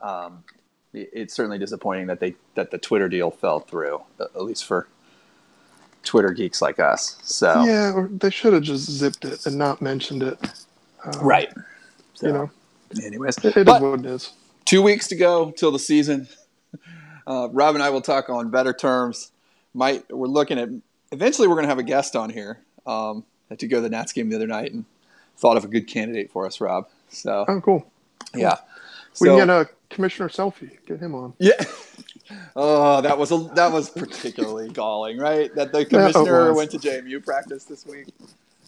Um, 0.00 0.44
it, 0.92 1.10
it's 1.12 1.34
certainly 1.34 1.58
disappointing 1.58 2.06
that 2.06 2.20
they 2.20 2.36
that 2.54 2.70
the 2.70 2.78
Twitter 2.78 3.08
deal 3.08 3.30
fell 3.32 3.58
through, 3.60 4.02
at 4.20 4.42
least 4.42 4.64
for 4.64 4.86
Twitter 6.04 6.30
geeks 6.30 6.62
like 6.62 6.78
us. 6.78 7.18
So 7.24 7.64
yeah, 7.64 7.92
or 7.92 8.08
they 8.08 8.30
should 8.30 8.52
have 8.52 8.62
just 8.62 8.88
zipped 8.88 9.24
it 9.24 9.44
and 9.46 9.58
not 9.58 9.82
mentioned 9.82 10.22
it. 10.22 10.38
Um, 11.04 11.26
right. 11.26 11.52
So, 12.14 12.26
you 12.28 12.32
know. 12.32 12.50
Anyways, 13.04 13.38
it, 13.38 13.56
it 13.56 13.68
is 13.68 13.80
what 13.80 14.00
it 14.00 14.06
is. 14.06 14.32
Two 14.64 14.80
weeks 14.80 15.08
to 15.08 15.16
go 15.16 15.50
till 15.50 15.72
the 15.72 15.78
season. 15.78 16.28
Uh, 17.28 17.48
Rob 17.50 17.74
and 17.74 17.82
I 17.82 17.90
will 17.90 18.02
talk 18.02 18.30
on 18.30 18.50
better 18.50 18.72
terms. 18.72 19.32
Might 19.74 20.08
we're 20.14 20.28
looking 20.28 20.60
at 20.60 20.68
eventually 21.12 21.48
we're 21.48 21.54
going 21.54 21.64
to 21.64 21.70
have 21.70 21.78
a 21.78 21.84
guest 21.84 22.16
on 22.16 22.30
here. 22.30 22.60
Um, 22.86 23.24
had 23.48 23.58
to 23.60 23.68
go 23.68 23.76
to 23.76 23.82
the 23.82 23.90
Nats 23.90 24.12
game 24.12 24.28
the 24.28 24.36
other 24.36 24.46
night 24.46 24.72
and 24.72 24.84
thought 25.36 25.56
of 25.56 25.64
a 25.64 25.68
good 25.68 25.86
candidate 25.86 26.30
for 26.30 26.46
us, 26.46 26.60
Rob. 26.60 26.88
So 27.08 27.44
oh, 27.46 27.60
cool. 27.60 27.80
cool. 27.80 27.90
Yeah. 28.34 28.56
We 29.20 29.28
so, 29.28 29.38
can 29.38 29.46
get 29.46 29.50
a 29.50 29.68
commissioner 29.88 30.28
selfie. 30.28 30.84
Get 30.86 31.00
him 31.00 31.14
on. 31.14 31.34
Yeah. 31.38 31.52
Oh, 32.56 33.00
that 33.02 33.18
was 33.18 33.30
a 33.30 33.38
that 33.54 33.70
was 33.70 33.88
particularly 33.88 34.68
galling, 34.72 35.16
right? 35.16 35.54
That 35.54 35.70
the 35.70 35.84
commissioner 35.84 36.52
went 36.54 36.72
to 36.72 36.78
JMU 36.78 37.24
practice 37.24 37.64
this 37.64 37.86
week. 37.86 38.08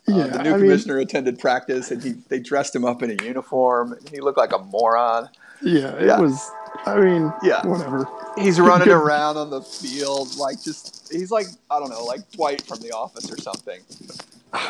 Uh, 0.08 0.14
yeah, 0.14 0.26
the 0.28 0.42
new 0.44 0.54
I 0.54 0.58
commissioner 0.58 0.94
mean, 0.94 1.06
attended 1.06 1.38
practice, 1.40 1.90
and 1.90 2.00
he 2.00 2.12
they 2.28 2.38
dressed 2.38 2.74
him 2.74 2.84
up 2.84 3.02
in 3.02 3.10
a 3.10 3.24
uniform, 3.24 3.94
and 3.94 4.08
he 4.10 4.20
looked 4.20 4.38
like 4.38 4.52
a 4.52 4.58
moron. 4.58 5.28
Yeah, 5.60 5.94
it 5.96 6.06
yeah. 6.06 6.20
was. 6.20 6.50
I 6.86 7.00
mean, 7.00 7.32
yeah, 7.42 7.66
whatever. 7.66 8.08
He's 8.36 8.60
running 8.60 8.88
around 9.02 9.36
on 9.36 9.50
the 9.50 9.62
field 9.62 10.36
like 10.36 10.62
just 10.62 11.12
he's 11.12 11.30
like 11.30 11.46
I 11.70 11.78
don't 11.78 11.90
know, 11.90 12.04
like 12.04 12.30
Dwight 12.32 12.62
from 12.62 12.80
The 12.80 12.92
Office 12.92 13.30
or 13.30 13.38
something 13.38 13.80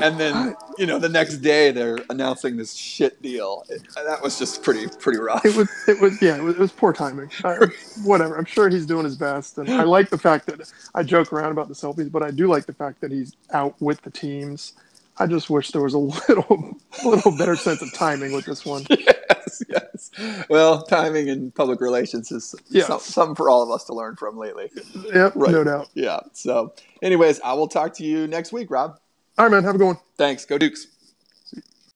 and 0.01 0.19
then 0.19 0.57
you 0.79 0.87
know 0.87 0.99
the 0.99 1.09
next 1.09 1.39
day 1.39 1.71
they're 1.71 1.99
announcing 2.11 2.57
this 2.57 2.75
shit 2.75 3.21
deal. 3.23 3.65
It, 3.69 3.83
that 3.95 4.23
was 4.23 4.39
just 4.39 4.63
pretty 4.63 4.87
pretty 4.99 5.19
rough. 5.19 5.45
It 5.45 5.57
was 5.57 5.69
it 5.87 6.01
was 6.01 6.21
yeah 6.23 6.37
it 6.37 6.43
was, 6.43 6.55
it 6.55 6.61
was 6.61 6.73
poor 6.73 6.93
timing. 6.93 7.31
Uh, 7.45 7.67
whatever. 8.03 8.37
I'm 8.37 8.45
sure 8.45 8.69
he's 8.69 8.87
doing 8.87 9.05
his 9.05 9.17
best, 9.17 9.59
and 9.59 9.69
I 9.71 9.85
like 9.85 10.11
the 10.11 10.19
fact 10.19 10.47
that 10.47 10.73
I 10.95 11.03
joke 11.03 11.33
around 11.33 11.53
about 11.53 11.69
the 11.69 11.75
selfies, 11.75 12.11
but 12.11 12.23
I 12.23 12.31
do 12.31 12.47
like 12.49 12.67
the 12.67 12.75
fact 12.75 13.01
that 13.01 13.13
he's 13.13 13.37
out 13.53 13.81
with 13.81 14.03
the 14.03 14.11
teams. 14.11 14.75
I 15.21 15.27
just 15.27 15.51
wish 15.51 15.73
there 15.73 15.83
was 15.83 15.95
a 15.95 15.99
little 16.29 16.77
little 17.05 17.37
better 17.37 17.57
sense 17.57 17.83
of 17.83 17.93
timing 17.95 18.33
with 18.33 18.45
this 18.45 18.65
one. 18.65 18.87
Yes, 19.69 20.11
yes. 20.19 20.45
Well, 20.49 20.83
timing 20.83 21.29
and 21.29 21.55
public 21.55 21.81
relations 21.81 22.31
is 22.33 22.55
yes. 22.69 22.87
some, 22.87 23.01
something 23.01 23.35
for 23.35 23.51
all 23.51 23.63
of 23.63 23.71
us 23.71 23.85
to 23.85 23.95
learn 23.95 24.17
from 24.17 24.39
lately. 24.39 24.71
Yep, 25.13 25.33
right. 25.37 25.51
no 25.51 25.65
doubt. 25.65 25.89
Yeah. 25.95 26.21
So, 26.33 26.75
anyways, 27.03 27.41
I 27.41 27.53
will 27.55 27.69
talk 27.69 27.95
to 27.95 28.05
you 28.05 28.27
next 28.27 28.53
week, 28.53 28.71
Rob. 28.71 28.99
All 29.37 29.45
right, 29.45 29.53
man. 29.53 29.65
Have 29.65 29.77
a 29.77 29.79
good 29.79 29.87
one. 29.87 29.99
Thanks. 30.17 30.45
Go 30.45 30.59
Dukes. 30.59 30.89